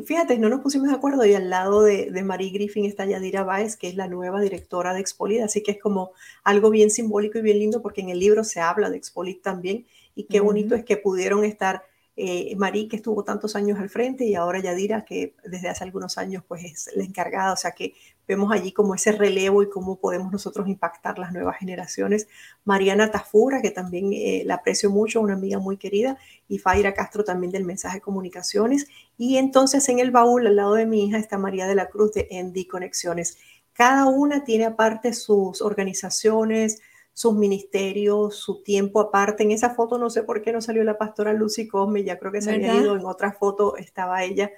fíjate, 0.05 0.37
no 0.37 0.49
nos 0.49 0.61
pusimos 0.61 0.87
de 0.87 0.95
acuerdo 0.95 1.25
y 1.25 1.33
al 1.33 1.49
lado 1.49 1.81
de, 1.81 2.11
de 2.11 2.23
Marie 2.23 2.51
Griffin 2.51 2.85
está 2.85 3.05
Yadira 3.05 3.43
Baez, 3.43 3.75
que 3.75 3.87
es 3.87 3.95
la 3.95 4.07
nueva 4.07 4.39
directora 4.39 4.93
de 4.93 4.99
Expolit, 4.99 5.41
así 5.41 5.63
que 5.63 5.71
es 5.71 5.81
como 5.81 6.11
algo 6.43 6.69
bien 6.69 6.91
simbólico 6.91 7.39
y 7.39 7.41
bien 7.41 7.59
lindo 7.59 7.81
porque 7.81 8.01
en 8.01 8.09
el 8.09 8.19
libro 8.19 8.43
se 8.43 8.59
habla 8.59 8.89
de 8.89 8.97
Expolit 8.97 9.41
también 9.41 9.85
y 10.15 10.25
qué 10.25 10.41
bonito 10.41 10.75
es 10.75 10.85
que 10.85 10.97
pudieron 10.97 11.43
estar 11.43 11.83
eh, 12.15 12.55
Marí, 12.57 12.87
que 12.87 12.97
estuvo 12.97 13.23
tantos 13.23 13.55
años 13.55 13.79
al 13.79 13.89
frente, 13.89 14.25
y 14.25 14.35
ahora 14.35 14.59
Yadira, 14.59 15.03
que 15.03 15.35
desde 15.43 15.69
hace 15.69 15.83
algunos 15.83 16.17
años 16.17 16.43
pues 16.47 16.63
es 16.63 16.89
la 16.95 17.03
encargada, 17.03 17.53
o 17.53 17.57
sea 17.57 17.71
que 17.71 17.93
vemos 18.27 18.51
allí 18.51 18.71
como 18.71 18.95
ese 18.95 19.11
relevo 19.11 19.63
y 19.63 19.69
cómo 19.69 19.97
podemos 19.97 20.31
nosotros 20.31 20.67
impactar 20.67 21.17
las 21.17 21.33
nuevas 21.33 21.57
generaciones. 21.57 22.27
Mariana 22.65 23.11
Tafura, 23.11 23.61
que 23.61 23.71
también 23.71 24.13
eh, 24.13 24.43
la 24.45 24.55
aprecio 24.55 24.89
mucho, 24.89 25.21
una 25.21 25.33
amiga 25.33 25.59
muy 25.59 25.77
querida, 25.77 26.17
y 26.47 26.59
Faira 26.59 26.93
Castro 26.93 27.23
también 27.23 27.51
del 27.51 27.65
mensaje 27.65 27.99
comunicaciones. 27.99 28.87
Y 29.17 29.37
entonces 29.37 29.87
en 29.89 29.99
el 29.99 30.11
baúl, 30.11 30.47
al 30.47 30.55
lado 30.55 30.75
de 30.75 30.85
mi 30.85 31.05
hija, 31.07 31.17
está 31.17 31.37
María 31.37 31.67
de 31.67 31.75
la 31.75 31.89
Cruz 31.89 32.13
de 32.13 32.27
Endy 32.29 32.65
Conexiones. 32.65 33.37
Cada 33.73 34.05
una 34.05 34.43
tiene 34.43 34.65
aparte 34.65 35.13
sus 35.13 35.61
organizaciones, 35.61 36.79
sus 37.13 37.35
ministerios, 37.35 38.35
su 38.35 38.63
tiempo 38.63 38.99
aparte. 38.99 39.43
En 39.43 39.51
esa 39.51 39.69
foto 39.75 39.97
no 39.97 40.09
sé 40.09 40.23
por 40.23 40.41
qué 40.41 40.51
no 40.51 40.61
salió 40.61 40.83
la 40.83 40.97
pastora 40.97 41.33
Lucy 41.33 41.67
Cosme, 41.67 42.03
ya 42.03 42.17
creo 42.17 42.31
que 42.31 42.41
se 42.41 42.51
había 42.51 42.75
ido, 42.75 42.95
en 42.95 43.05
otra 43.05 43.31
foto 43.31 43.77
estaba 43.77 44.23
ella, 44.23 44.51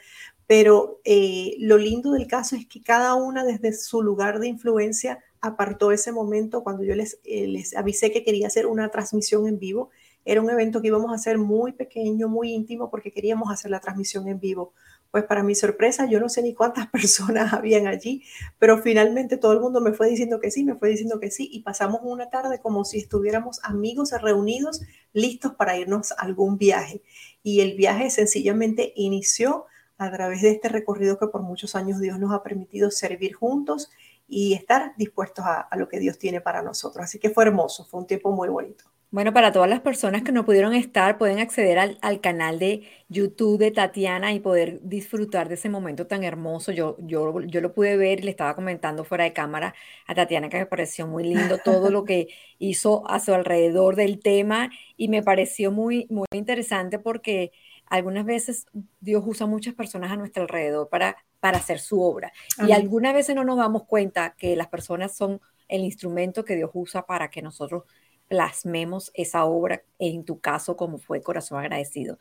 pero 0.48 1.02
eh, 1.04 1.56
lo 1.60 1.78
lindo 1.78 2.12
del 2.12 2.28
caso 2.28 2.56
es 2.56 2.66
que 2.68 2.82
cada 2.82 3.16
una 3.16 3.44
desde 3.44 3.74
su 3.74 4.02
lugar 4.02 4.40
de 4.40 4.48
influencia 4.48 5.20
apartó 5.42 5.92
ese 5.92 6.12
momento 6.12 6.64
cuando 6.64 6.84
yo 6.84 6.96
les, 6.96 7.20
eh, 7.24 7.48
les 7.48 7.76
avisé 7.76 8.12
que 8.12 8.24
quería 8.24 8.48
hacer 8.48 8.66
una 8.68 8.90
transmisión 8.90 9.48
en 9.48 9.60
vivo. 9.60 9.90
Era 10.24 10.42
un 10.42 10.50
evento 10.50 10.82
que 10.82 10.88
íbamos 10.88 11.12
a 11.12 11.16
hacer 11.16 11.38
muy 11.38 11.74
pequeño, 11.74 12.28
muy 12.28 12.52
íntimo, 12.52 12.90
porque 12.90 13.12
queríamos 13.12 13.52
hacer 13.52 13.70
la 13.70 13.80
transmisión 13.80 14.28
en 14.28 14.40
vivo 14.40 14.74
pues 15.16 15.24
para 15.24 15.44
mi 15.44 15.56
sorpresa, 15.56 16.08
yo 16.08 16.20
no 16.20 16.28
sé 16.28 16.42
ni 16.42 16.54
cuántas 16.54 16.88
personas 16.92 17.54
habían 17.54 17.88
allí, 17.88 18.26
pero 18.60 18.82
finalmente 18.82 19.38
todo 19.38 19.54
el 19.54 19.62
mundo 19.62 19.80
me 19.80 19.94
fue 19.94 20.10
diciendo 20.10 20.42
que 20.42 20.52
sí, 20.52 20.66
me 20.66 20.76
fue 20.76 20.90
diciendo 20.90 21.22
que 21.22 21.32
sí, 21.32 21.48
y 21.50 21.62
pasamos 21.62 22.02
una 22.04 22.30
tarde 22.30 22.60
como 22.60 22.84
si 22.84 22.98
estuviéramos 22.98 23.62
amigos 23.64 24.12
reunidos, 24.22 24.82
listos 25.14 25.54
para 25.54 25.78
irnos 25.78 26.12
a 26.12 26.16
algún 26.16 26.58
viaje. 26.58 27.02
Y 27.44 27.62
el 27.62 27.78
viaje 27.78 28.10
sencillamente 28.10 28.92
inició 28.98 29.68
a 29.98 30.12
través 30.12 30.42
de 30.42 30.52
este 30.52 30.68
recorrido 30.68 31.18
que 31.18 31.28
por 31.28 31.44
muchos 31.44 31.76
años 31.76 32.02
Dios 32.02 32.20
nos 32.20 32.34
ha 32.34 32.44
permitido 32.44 32.92
servir 32.92 33.36
juntos 33.36 33.90
y 34.28 34.54
estar 34.54 34.96
dispuestos 34.98 35.46
a, 35.46 35.62
a 35.62 35.78
lo 35.78 35.88
que 35.88 36.00
Dios 36.00 36.20
tiene 36.20 36.42
para 36.42 36.62
nosotros. 36.62 37.06
Así 37.06 37.20
que 37.20 37.30
fue 37.30 37.46
hermoso, 37.46 37.86
fue 37.86 38.02
un 38.02 38.08
tiempo 38.08 38.34
muy 38.34 38.50
bonito. 38.50 38.84
Bueno, 39.16 39.32
para 39.32 39.54
todas 39.54 39.70
las 39.70 39.80
personas 39.80 40.24
que 40.24 40.34
no 40.34 40.44
pudieron 40.44 40.74
estar, 40.74 41.18
pueden 41.18 41.40
acceder 41.40 41.80
al, 41.80 42.20
canal 42.20 42.60
de 42.60 42.84
YouTube 43.08 43.58
de 43.58 43.72
Tatiana 43.72 44.34
y 44.34 44.42
poder 44.42 44.82
disfrutar 44.84 45.48
de 45.48 45.54
ese 45.54 45.70
momento 45.70 46.06
tan 46.06 46.26
hermoso. 46.26 46.74
Yo, 46.74 46.98
yo, 47.00 47.40
yo 47.44 47.62
lo 47.62 47.72
pude 47.74 47.96
ver 47.96 48.20
y 48.20 48.24
le 48.24 48.32
estaba 48.32 48.56
comentando 48.56 49.06
fuera 49.06 49.24
de 49.24 49.32
cámara 49.32 49.74
a 50.06 50.16
Tatiana 50.16 50.50
que 50.50 50.58
me 50.58 50.66
pareció 50.66 51.08
muy 51.08 51.24
lindo 51.24 51.60
todo 51.60 51.92
lo 51.92 52.04
que 52.04 52.28
hizo 52.60 53.10
a 53.10 53.22
su 53.22 53.34
alrededor 53.34 53.96
del 53.96 54.20
tema 54.20 54.70
y 54.98 55.08
me 55.08 55.24
pareció 55.24 55.72
muy, 55.72 56.08
muy 56.10 56.28
interesante 56.34 57.00
porque 57.00 57.54
algunas 57.86 58.26
veces 58.26 58.66
Dios 59.00 59.24
usa 59.26 59.48
muchas 59.48 59.76
personas 59.76 60.12
a 60.12 60.18
nuestro 60.18 60.44
alrededor 60.44 60.90
para 60.90 61.16
para 61.40 61.60
hacer 61.60 61.80
su 61.80 62.02
obra. 62.02 62.34
Y 62.68 62.72
algunas 62.72 63.14
veces 63.14 63.36
no 63.36 63.44
nos 63.44 63.58
damos 63.58 63.84
cuenta 63.84 64.36
que 64.36 64.56
las 64.56 64.68
personas 64.68 65.16
son 65.16 65.40
el 65.68 65.84
instrumento 65.84 66.44
que 66.44 66.56
Dios 66.56 66.72
usa 66.74 67.06
para 67.06 67.30
que 67.30 67.44
nosotros 67.44 67.84
plasmemos 68.28 69.12
esa 69.14 69.46
obra, 69.46 69.84
en 70.00 70.26
tu 70.26 70.40
caso 70.40 70.76
como 70.76 70.98
fue 70.98 71.22
Corazón 71.22 71.60
Agradecido. 71.60 72.18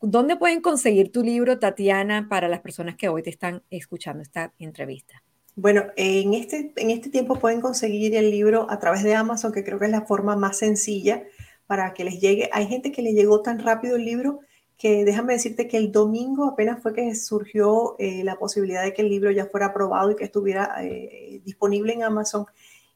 ¿Dónde 0.00 0.36
pueden 0.36 0.60
conseguir 0.60 1.12
tu 1.12 1.22
libro, 1.22 1.58
Tatiana, 1.58 2.26
para 2.28 2.48
las 2.48 2.60
personas 2.60 2.96
que 2.96 3.08
hoy 3.08 3.22
te 3.22 3.30
están 3.30 3.62
escuchando 3.70 4.22
esta 4.22 4.52
entrevista? 4.58 5.22
Bueno, 5.54 5.84
en 5.96 6.34
este, 6.34 6.72
en 6.76 6.90
este 6.90 7.10
tiempo 7.10 7.38
pueden 7.38 7.60
conseguir 7.60 8.16
el 8.16 8.30
libro 8.30 8.66
a 8.70 8.78
través 8.78 9.02
de 9.04 9.14
Amazon, 9.14 9.52
que 9.52 9.62
creo 9.62 9.78
que 9.78 9.84
es 9.84 9.90
la 9.90 10.06
forma 10.06 10.34
más 10.34 10.58
sencilla 10.58 11.24
para 11.66 11.92
que 11.94 12.04
les 12.04 12.20
llegue. 12.20 12.48
Hay 12.52 12.66
gente 12.66 12.90
que 12.90 13.02
le 13.02 13.12
llegó 13.12 13.42
tan 13.42 13.58
rápido 13.58 13.96
el 13.96 14.04
libro 14.04 14.40
que 14.78 15.04
déjame 15.04 15.34
decirte 15.34 15.68
que 15.68 15.76
el 15.76 15.92
domingo 15.92 16.46
apenas 16.46 16.82
fue 16.82 16.92
que 16.92 17.14
surgió 17.14 17.94
eh, 18.00 18.24
la 18.24 18.36
posibilidad 18.36 18.82
de 18.82 18.92
que 18.92 19.02
el 19.02 19.10
libro 19.10 19.30
ya 19.30 19.46
fuera 19.46 19.66
aprobado 19.66 20.10
y 20.10 20.16
que 20.16 20.24
estuviera 20.24 20.74
eh, 20.82 21.40
disponible 21.44 21.92
en 21.92 22.02
Amazon. 22.02 22.46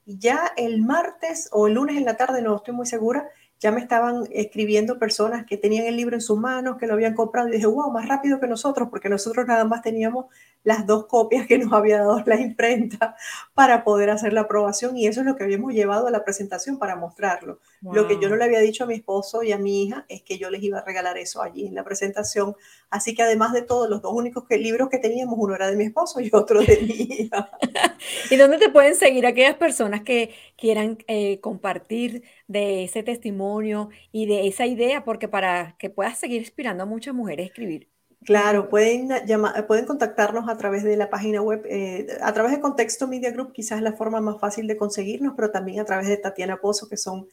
Y 0.07 0.19
ya 0.19 0.53
el 0.57 0.81
martes 0.81 1.49
o 1.53 1.67
el 1.67 1.75
lunes 1.75 1.97
en 1.97 2.07
la 2.07 2.17
tarde, 2.17 2.41
no 2.41 2.57
estoy 2.57 2.73
muy 2.73 2.87
segura, 2.87 3.29
ya 3.59 3.73
me 3.73 3.81
estaban 3.81 4.25
escribiendo 4.31 4.99
personas 4.99 5.45
que 5.47 5.57
tenían 5.57 5.87
el 5.87 5.97
libro 5.97 6.15
en 6.15 6.21
sus 6.21 6.39
manos, 6.39 6.77
que 6.79 6.87
lo 6.87 6.95
habían 6.95 7.15
comprado 7.15 7.49
y 7.49 7.53
dije, 7.53 7.67
wow, 7.67 7.91
más 7.91 8.07
rápido 8.09 8.39
que 8.39 8.47
nosotros, 8.47 8.89
porque 8.91 9.09
nosotros 9.09 9.47
nada 9.47 9.65
más 9.65 9.83
teníamos 9.83 10.27
las 10.67 10.85
dos 10.85 11.07
copias 11.07 11.47
que 11.47 11.59
nos 11.59 11.73
había 11.73 11.99
dado 11.99 12.25
la 12.27 12.41
imprenta 12.41 13.15
para 13.55 13.85
poder 13.85 14.11
hacer 14.11 14.33
la 14.33 14.43
aprobación 14.43 14.97
y 14.97 15.07
eso 15.07 15.21
es 15.21 15.27
lo 15.27 15.37
que 15.37 15.45
habíamos 15.45 15.73
llevado 15.73 16.09
a 16.09 16.11
la 16.11 16.25
presentación 16.25 16.77
para 16.81 16.97
mostrarlo. 16.97 17.61
Lo 17.83 18.09
que 18.09 18.19
yo 18.21 18.29
no 18.29 18.35
le 18.35 18.45
había 18.45 18.59
dicho 18.59 18.83
a 18.83 18.89
mi 18.89 18.95
esposo 18.95 19.45
y 19.45 19.53
a 19.53 19.59
mi 19.59 19.85
hija 19.85 20.05
es 20.09 20.23
que 20.23 20.39
yo 20.39 20.51
les 20.51 20.61
iba 20.65 20.81
a 20.81 20.85
regalar 20.85 21.19
eso 21.19 21.41
allí 21.41 21.69
en 21.69 21.77
la 21.77 21.85
presentación. 21.85 22.57
Así 22.91 23.15
que 23.15 23.23
además 23.23 23.53
de 23.53 23.63
todos 23.63 23.89
los 23.89 24.03
dos 24.03 24.13
únicos 24.13 24.45
que, 24.49 24.59
libros 24.59 24.89
que 24.89 24.99
teníamos, 24.99 25.37
uno 25.39 25.55
era 25.55 25.71
de 25.71 25.77
mi 25.77 25.85
esposo 25.85 26.19
y 26.19 26.31
otro 26.33 26.61
de 26.61 26.79
mi 26.83 26.95
hija. 26.95 27.49
¿Y 28.33 28.35
dónde 28.35 28.59
te 28.59 28.69
pueden 28.69 28.97
seguir 28.97 29.25
aquellas 29.25 29.55
personas 29.55 30.03
que 30.03 30.35
quieran 30.57 30.99
eh, 31.07 31.39
compartir 31.39 32.25
de 32.49 32.83
ese 32.83 33.05
testimonio 33.05 33.91
y 34.11 34.27
de 34.27 34.49
esa 34.49 34.67
idea? 34.67 35.05
Porque 35.05 35.29
para 35.29 35.77
que 35.79 35.91
puedas 35.91 36.19
seguir 36.19 36.41
inspirando 36.41 36.83
a 36.83 36.87
muchas 36.87 37.15
mujeres 37.15 37.45
a 37.45 37.49
escribir 37.51 37.96
Claro, 38.25 38.69
pueden, 38.69 39.09
llamar, 39.27 39.67
pueden 39.67 39.87
contactarnos 39.87 40.49
a 40.49 40.57
través 40.57 40.83
de 40.83 40.97
la 40.97 41.11
página 41.11 41.43
web, 41.43 41.65
eh, 41.69 42.19
a 42.21 42.33
través 42.33 42.53
de 42.53 42.61
Contexto 42.61 43.07
Media 43.07 43.31
Group, 43.31 43.53
quizás 43.53 43.79
es 43.79 43.83
la 43.85 43.93
forma 43.93 44.21
más 44.21 44.41
fácil 44.41 44.67
de 44.67 44.77
conseguirnos, 44.77 45.35
pero 45.37 45.51
también 45.53 45.79
a 45.81 45.85
través 45.85 46.09
de 46.09 46.17
Tatiana 46.17 46.57
Pozo, 46.57 46.89
que 46.89 46.97
son 46.97 47.29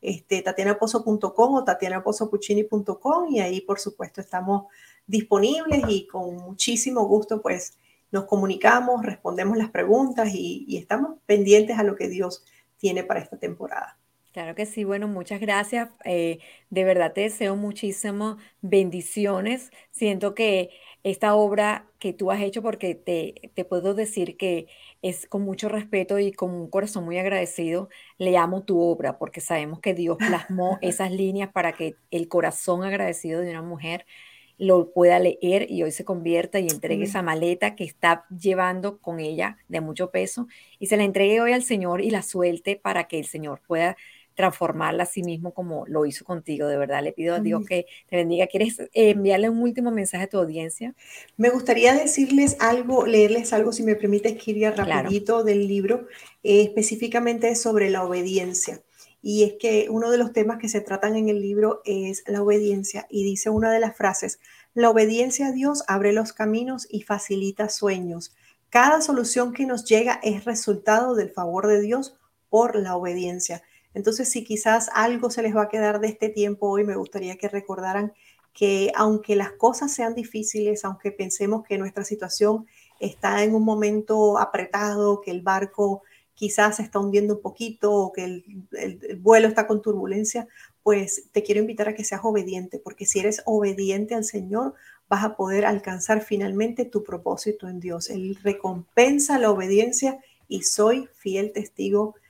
este, 0.00 0.40
tatianapozo.com 0.42 1.54
o 1.54 1.64
tatianapozopuccini.com 1.64 3.28
y 3.30 3.40
ahí 3.40 3.60
por 3.60 3.80
supuesto 3.80 4.20
estamos 4.20 4.66
disponibles 5.06 5.82
y 5.88 6.06
con 6.06 6.36
muchísimo 6.36 7.04
gusto 7.06 7.42
pues 7.42 7.76
nos 8.12 8.24
comunicamos, 8.24 9.04
respondemos 9.04 9.58
las 9.58 9.70
preguntas 9.70 10.30
y 10.32 10.76
estamos 10.78 11.18
pendientes 11.26 11.78
a 11.78 11.82
lo 11.82 11.96
que 11.96 12.08
Dios 12.08 12.44
tiene 12.78 13.02
para 13.04 13.20
esta 13.20 13.36
temporada. 13.36 13.98
Claro 14.32 14.54
que 14.54 14.66
sí, 14.66 14.84
bueno, 14.84 15.08
muchas 15.08 15.40
gracias. 15.40 15.88
Eh, 16.04 16.38
de 16.70 16.84
verdad 16.84 17.12
te 17.12 17.22
deseo 17.22 17.56
muchísimas 17.56 18.36
bendiciones. 18.60 19.70
Siento 19.90 20.34
que 20.34 20.70
esta 21.02 21.34
obra 21.34 21.90
que 21.98 22.12
tú 22.12 22.30
has 22.30 22.40
hecho, 22.42 22.62
porque 22.62 22.94
te, 22.94 23.50
te 23.54 23.64
puedo 23.64 23.94
decir 23.94 24.36
que 24.36 24.68
es 25.02 25.26
con 25.26 25.42
mucho 25.42 25.68
respeto 25.68 26.18
y 26.18 26.32
con 26.32 26.50
un 26.50 26.68
corazón 26.70 27.04
muy 27.04 27.18
agradecido, 27.18 27.88
le 28.18 28.36
amo 28.36 28.62
tu 28.64 28.80
obra, 28.80 29.18
porque 29.18 29.40
sabemos 29.40 29.80
que 29.80 29.94
Dios 29.94 30.18
plasmó 30.24 30.78
esas 30.82 31.10
líneas 31.10 31.50
para 31.52 31.72
que 31.72 31.96
el 32.10 32.28
corazón 32.28 32.84
agradecido 32.84 33.40
de 33.40 33.50
una 33.50 33.62
mujer 33.62 34.04
lo 34.58 34.92
pueda 34.92 35.18
leer 35.20 35.70
y 35.70 35.82
hoy 35.84 35.92
se 35.92 36.04
convierta 36.04 36.58
y 36.58 36.68
entregue 36.68 37.04
esa 37.04 37.22
maleta 37.22 37.76
que 37.76 37.84
está 37.84 38.24
llevando 38.28 38.98
con 39.00 39.20
ella 39.20 39.58
de 39.68 39.80
mucho 39.80 40.10
peso 40.10 40.48
y 40.80 40.86
se 40.86 40.96
la 40.96 41.04
entregue 41.04 41.40
hoy 41.40 41.52
al 41.52 41.62
Señor 41.62 42.00
y 42.00 42.10
la 42.10 42.22
suelte 42.22 42.74
para 42.76 43.04
que 43.06 43.18
el 43.20 43.26
Señor 43.26 43.60
pueda 43.66 43.96
transformarla 44.38 45.02
a 45.02 45.06
sí 45.06 45.24
mismo 45.24 45.52
como 45.52 45.84
lo 45.88 46.06
hizo 46.06 46.24
contigo. 46.24 46.68
De 46.68 46.76
verdad, 46.76 47.02
le 47.02 47.12
pido 47.12 47.34
a 47.34 47.40
Dios 47.40 47.66
que 47.66 47.86
te 48.08 48.14
bendiga. 48.14 48.46
¿Quieres 48.46 48.80
enviarle 48.92 49.50
un 49.50 49.60
último 49.60 49.90
mensaje 49.90 50.22
a 50.22 50.28
tu 50.28 50.38
audiencia? 50.38 50.94
Me 51.36 51.50
gustaría 51.50 51.92
decirles 51.92 52.56
algo, 52.60 53.04
leerles 53.04 53.52
algo, 53.52 53.72
si 53.72 53.82
me 53.82 53.96
permites, 53.96 54.40
Kiria, 54.40 54.70
rapidito 54.70 55.42
del 55.42 55.66
libro, 55.66 56.06
eh, 56.44 56.62
específicamente 56.62 57.56
sobre 57.56 57.90
la 57.90 58.04
obediencia. 58.04 58.80
Y 59.20 59.42
es 59.42 59.54
que 59.54 59.88
uno 59.90 60.08
de 60.08 60.18
los 60.18 60.32
temas 60.32 60.58
que 60.58 60.68
se 60.68 60.82
tratan 60.82 61.16
en 61.16 61.28
el 61.28 61.42
libro 61.42 61.82
es 61.84 62.22
la 62.28 62.40
obediencia. 62.40 63.08
Y 63.10 63.24
dice 63.24 63.50
una 63.50 63.72
de 63.72 63.80
las 63.80 63.96
frases, 63.96 64.38
la 64.72 64.88
obediencia 64.88 65.48
a 65.48 65.52
Dios 65.52 65.82
abre 65.88 66.12
los 66.12 66.32
caminos 66.32 66.86
y 66.88 67.02
facilita 67.02 67.68
sueños. 67.70 68.36
Cada 68.70 69.00
solución 69.00 69.52
que 69.52 69.66
nos 69.66 69.84
llega 69.84 70.20
es 70.22 70.44
resultado 70.44 71.16
del 71.16 71.30
favor 71.30 71.66
de 71.66 71.80
Dios 71.80 72.16
por 72.48 72.76
la 72.76 72.94
obediencia. 72.94 73.64
Entonces, 73.98 74.30
si 74.30 74.44
quizás 74.44 74.90
algo 74.94 75.28
se 75.28 75.42
les 75.42 75.56
va 75.56 75.62
a 75.62 75.68
quedar 75.68 75.98
de 75.98 76.06
este 76.06 76.28
tiempo 76.28 76.68
hoy, 76.68 76.84
me 76.84 76.94
gustaría 76.94 77.36
que 77.36 77.48
recordaran 77.48 78.12
que 78.52 78.92
aunque 78.94 79.34
las 79.34 79.50
cosas 79.50 79.92
sean 79.92 80.14
difíciles, 80.14 80.84
aunque 80.84 81.10
pensemos 81.10 81.64
que 81.66 81.78
nuestra 81.78 82.04
situación 82.04 82.68
está 83.00 83.42
en 83.42 83.56
un 83.56 83.64
momento 83.64 84.38
apretado, 84.38 85.20
que 85.20 85.32
el 85.32 85.42
barco 85.42 86.02
quizás 86.34 86.76
se 86.76 86.84
está 86.84 87.00
hundiendo 87.00 87.34
un 87.34 87.42
poquito 87.42 87.92
o 87.92 88.12
que 88.12 88.24
el, 88.24 89.18
vuelo 89.20 89.48
está 89.48 89.66
con 89.66 89.82
turbulencia, 89.82 90.46
pues 90.84 91.24
te 91.32 91.42
quiero 91.42 91.60
invitar 91.60 91.88
a 91.88 91.94
que 91.96 92.04
seas 92.04 92.20
obediente, 92.22 92.78
porque 92.78 93.04
si 93.04 93.18
eres 93.18 93.42
obediente 93.46 94.14
al 94.14 94.22
Señor, 94.22 94.74
vas 95.08 95.24
a 95.24 95.34
poder 95.34 95.66
alcanzar 95.66 96.20
finalmente 96.20 96.84
tu 96.84 97.02
propósito 97.02 97.66
en 97.68 97.80
Dios. 97.80 98.10
Él 98.10 98.38
recompensa 98.44 99.40
la 99.40 99.50
obediencia 99.50 100.20
y 100.46 100.62
soy 100.62 101.08
fiel 101.16 101.50
testigo 101.50 102.14
de 102.14 102.27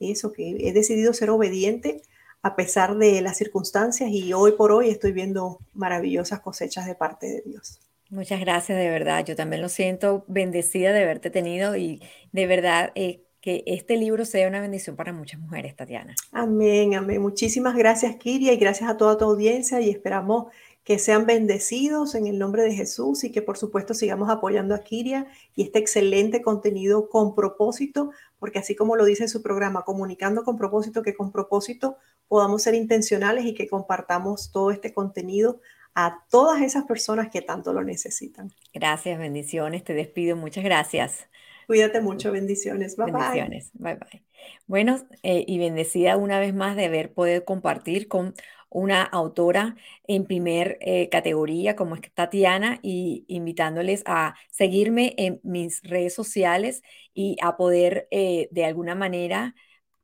eso, 0.00 0.32
que 0.32 0.56
he 0.60 0.72
decidido 0.72 1.12
ser 1.12 1.30
obediente 1.30 2.02
a 2.42 2.56
pesar 2.56 2.96
de 2.96 3.20
las 3.20 3.36
circunstancias 3.36 4.10
y 4.10 4.32
hoy 4.32 4.52
por 4.52 4.72
hoy 4.72 4.88
estoy 4.88 5.12
viendo 5.12 5.58
maravillosas 5.74 6.40
cosechas 6.40 6.86
de 6.86 6.94
parte 6.94 7.26
de 7.26 7.42
Dios. 7.44 7.80
Muchas 8.10 8.40
gracias, 8.40 8.78
de 8.78 8.88
verdad. 8.88 9.24
Yo 9.24 9.36
también 9.36 9.60
lo 9.60 9.68
siento 9.68 10.24
bendecida 10.28 10.92
de 10.92 11.02
haberte 11.02 11.30
tenido 11.30 11.76
y 11.76 12.00
de 12.32 12.46
verdad 12.46 12.90
eh, 12.94 13.22
que 13.40 13.64
este 13.66 13.96
libro 13.96 14.24
sea 14.24 14.48
una 14.48 14.60
bendición 14.60 14.96
para 14.96 15.12
muchas 15.12 15.40
mujeres, 15.40 15.76
Tatiana. 15.76 16.14
Amén, 16.32 16.94
amén. 16.94 17.20
Muchísimas 17.20 17.76
gracias, 17.76 18.16
Kiria, 18.16 18.52
y 18.52 18.56
gracias 18.56 18.88
a 18.88 18.96
toda 18.96 19.18
tu 19.18 19.26
audiencia 19.26 19.80
y 19.80 19.90
esperamos 19.90 20.46
que 20.84 20.98
sean 20.98 21.26
bendecidos 21.26 22.14
en 22.14 22.26
el 22.28 22.38
nombre 22.38 22.62
de 22.62 22.72
Jesús 22.72 23.22
y 23.22 23.30
que 23.30 23.42
por 23.42 23.58
supuesto 23.58 23.92
sigamos 23.92 24.30
apoyando 24.30 24.74
a 24.74 24.80
Kiria 24.80 25.26
y 25.54 25.64
este 25.64 25.80
excelente 25.80 26.40
contenido 26.40 27.10
con 27.10 27.34
propósito, 27.34 28.10
porque 28.38 28.58
así 28.58 28.76
como 28.76 28.96
lo 28.96 29.04
dice 29.04 29.24
en 29.24 29.28
su 29.28 29.42
programa, 29.42 29.84
comunicando 29.84 30.44
con 30.44 30.56
propósito, 30.56 31.02
que 31.02 31.14
con 31.14 31.32
propósito 31.32 31.96
podamos 32.28 32.62
ser 32.62 32.74
intencionales 32.74 33.44
y 33.44 33.54
que 33.54 33.68
compartamos 33.68 34.52
todo 34.52 34.70
este 34.70 34.92
contenido 34.92 35.60
a 35.94 36.24
todas 36.30 36.62
esas 36.62 36.84
personas 36.84 37.28
que 37.28 37.42
tanto 37.42 37.72
lo 37.72 37.82
necesitan. 37.82 38.52
Gracias, 38.72 39.18
bendiciones, 39.18 39.82
te 39.82 39.94
despido, 39.94 40.36
muchas 40.36 40.62
gracias. 40.62 41.26
Cuídate 41.66 42.00
mucho, 42.00 42.32
bendiciones. 42.32 42.96
Bye 42.96 43.12
bendiciones. 43.12 43.70
bye. 43.74 43.96
Bye 43.96 44.22
Bueno, 44.66 45.00
eh, 45.22 45.44
y 45.46 45.58
bendecida 45.58 46.16
una 46.16 46.38
vez 46.38 46.54
más 46.54 46.76
de 46.76 46.86
haber 46.86 47.12
podido 47.12 47.44
compartir 47.44 48.08
con 48.08 48.34
una 48.70 49.02
autora 49.02 49.76
en 50.06 50.24
primer 50.26 50.78
eh, 50.80 51.08
categoría 51.08 51.76
como 51.76 51.94
es 51.94 52.02
Tatiana 52.14 52.80
y 52.82 53.24
invitándoles 53.28 54.02
a 54.06 54.34
seguirme 54.50 55.14
en 55.18 55.40
mis 55.42 55.82
redes 55.82 56.14
sociales 56.14 56.82
y 57.14 57.36
a 57.42 57.56
poder 57.56 58.08
eh, 58.10 58.48
de 58.50 58.64
alguna 58.64 58.94
manera 58.94 59.54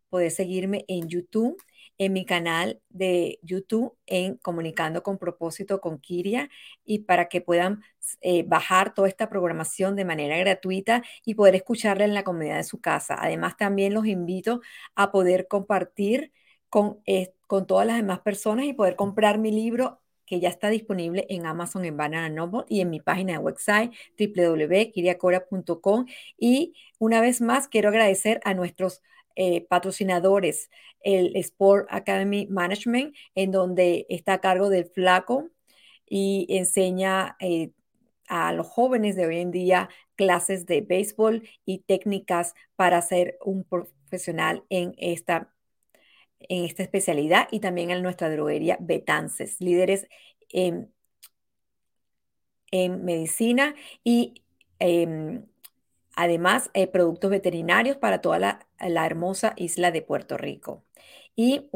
poder 0.08 0.30
seguirme 0.30 0.84
en 0.88 1.08
YouTube 1.08 1.62
en 1.98 2.12
mi 2.12 2.24
canal 2.24 2.80
de 2.88 3.38
YouTube 3.42 3.96
en 4.06 4.36
Comunicando 4.38 5.02
con 5.02 5.18
Propósito 5.18 5.80
con 5.80 5.98
Kiria 5.98 6.50
y 6.84 7.00
para 7.00 7.28
que 7.28 7.40
puedan 7.40 7.82
eh, 8.20 8.44
bajar 8.46 8.94
toda 8.94 9.08
esta 9.08 9.28
programación 9.28 9.96
de 9.96 10.04
manera 10.04 10.36
gratuita 10.38 11.02
y 11.24 11.34
poder 11.34 11.54
escucharla 11.54 12.04
en 12.04 12.14
la 12.14 12.24
comodidad 12.24 12.56
de 12.56 12.64
su 12.64 12.80
casa. 12.80 13.16
Además, 13.20 13.56
también 13.56 13.94
los 13.94 14.06
invito 14.06 14.60
a 14.94 15.12
poder 15.12 15.46
compartir 15.48 16.32
con, 16.68 17.00
con 17.46 17.66
todas 17.66 17.86
las 17.86 17.96
demás 17.96 18.20
personas 18.20 18.66
y 18.66 18.72
poder 18.72 18.96
comprar 18.96 19.38
mi 19.38 19.50
libro 19.52 20.00
que 20.26 20.40
ya 20.40 20.48
está 20.48 20.70
disponible 20.70 21.26
en 21.28 21.46
Amazon, 21.46 21.84
en 21.84 21.96
Banana 21.96 22.28
Noble 22.28 22.64
y 22.68 22.80
en 22.80 22.90
mi 22.90 23.00
página 23.00 23.34
de 23.34 23.38
website 23.38 23.92
www.kiriacora.com. 24.18 26.06
Y 26.38 26.74
una 26.98 27.20
vez 27.20 27.40
más, 27.40 27.68
quiero 27.68 27.90
agradecer 27.90 28.40
a 28.44 28.54
nuestros 28.54 29.02
eh, 29.36 29.66
patrocinadores, 29.68 30.70
el 31.00 31.36
Sport 31.36 31.88
Academy 31.90 32.46
Management, 32.46 33.14
en 33.34 33.50
donde 33.50 34.06
está 34.08 34.34
a 34.34 34.40
cargo 34.40 34.70
del 34.70 34.86
flaco 34.86 35.50
y 36.06 36.46
enseña 36.48 37.36
eh, 37.40 37.72
a 38.28 38.52
los 38.52 38.66
jóvenes 38.68 39.16
de 39.16 39.26
hoy 39.26 39.38
en 39.38 39.50
día 39.50 39.88
clases 40.16 40.66
de 40.66 40.80
béisbol 40.80 41.48
y 41.64 41.80
técnicas 41.80 42.54
para 42.76 43.02
ser 43.02 43.36
un 43.44 43.64
profesional 43.64 44.64
en 44.70 44.94
esta, 44.98 45.53
en 46.48 46.64
esta 46.64 46.82
especialidad 46.82 47.48
y 47.50 47.60
también 47.60 47.90
en 47.90 48.02
nuestra 48.02 48.30
droguería 48.30 48.76
Betances, 48.80 49.60
líderes 49.60 50.08
en, 50.50 50.92
en 52.70 53.04
medicina 53.04 53.74
y 54.02 54.42
em, 54.78 55.46
además 56.16 56.70
eh, 56.74 56.86
productos 56.86 57.30
veterinarios 57.30 57.96
para 57.96 58.20
toda 58.20 58.38
la, 58.38 58.66
la, 58.78 59.06
hermosa 59.06 59.54
isla 59.56 59.90
de 59.90 60.02
Puerto 60.02 60.36
Rico. 60.38 60.84
Y 61.36 61.70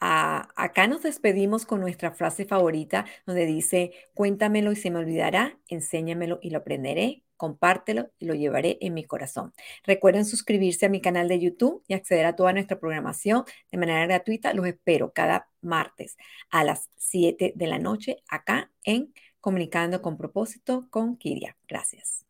acá 0.00 0.86
nos 0.86 1.02
despedimos 1.02 1.66
con 1.66 1.80
nuestra 1.80 2.12
frase 2.12 2.46
favorita 2.46 3.04
donde 3.26 3.46
dice, 3.46 3.92
cuéntamelo 4.14 4.72
y 4.72 4.76
se 4.76 4.90
me 4.90 4.98
olvidará, 4.98 5.58
enséñamelo 5.68 6.38
y 6.42 6.50
lo 6.50 6.58
aprenderé, 6.58 7.22
compártelo 7.40 8.10
y 8.18 8.26
lo 8.26 8.34
llevaré 8.34 8.76
en 8.82 8.92
mi 8.92 9.04
corazón. 9.04 9.54
Recuerden 9.84 10.26
suscribirse 10.26 10.84
a 10.84 10.90
mi 10.90 11.00
canal 11.00 11.26
de 11.26 11.40
YouTube 11.40 11.82
y 11.88 11.94
acceder 11.94 12.26
a 12.26 12.36
toda 12.36 12.52
nuestra 12.52 12.78
programación 12.78 13.44
de 13.72 13.78
manera 13.78 14.04
gratuita. 14.04 14.52
Los 14.52 14.66
espero 14.66 15.14
cada 15.14 15.48
martes 15.62 16.18
a 16.50 16.64
las 16.64 16.90
7 16.98 17.54
de 17.56 17.66
la 17.66 17.78
noche 17.78 18.18
acá 18.28 18.70
en 18.84 19.14
Comunicando 19.40 20.02
con 20.02 20.18
propósito 20.18 20.86
con 20.90 21.16
Kiria. 21.16 21.56
Gracias. 21.66 22.29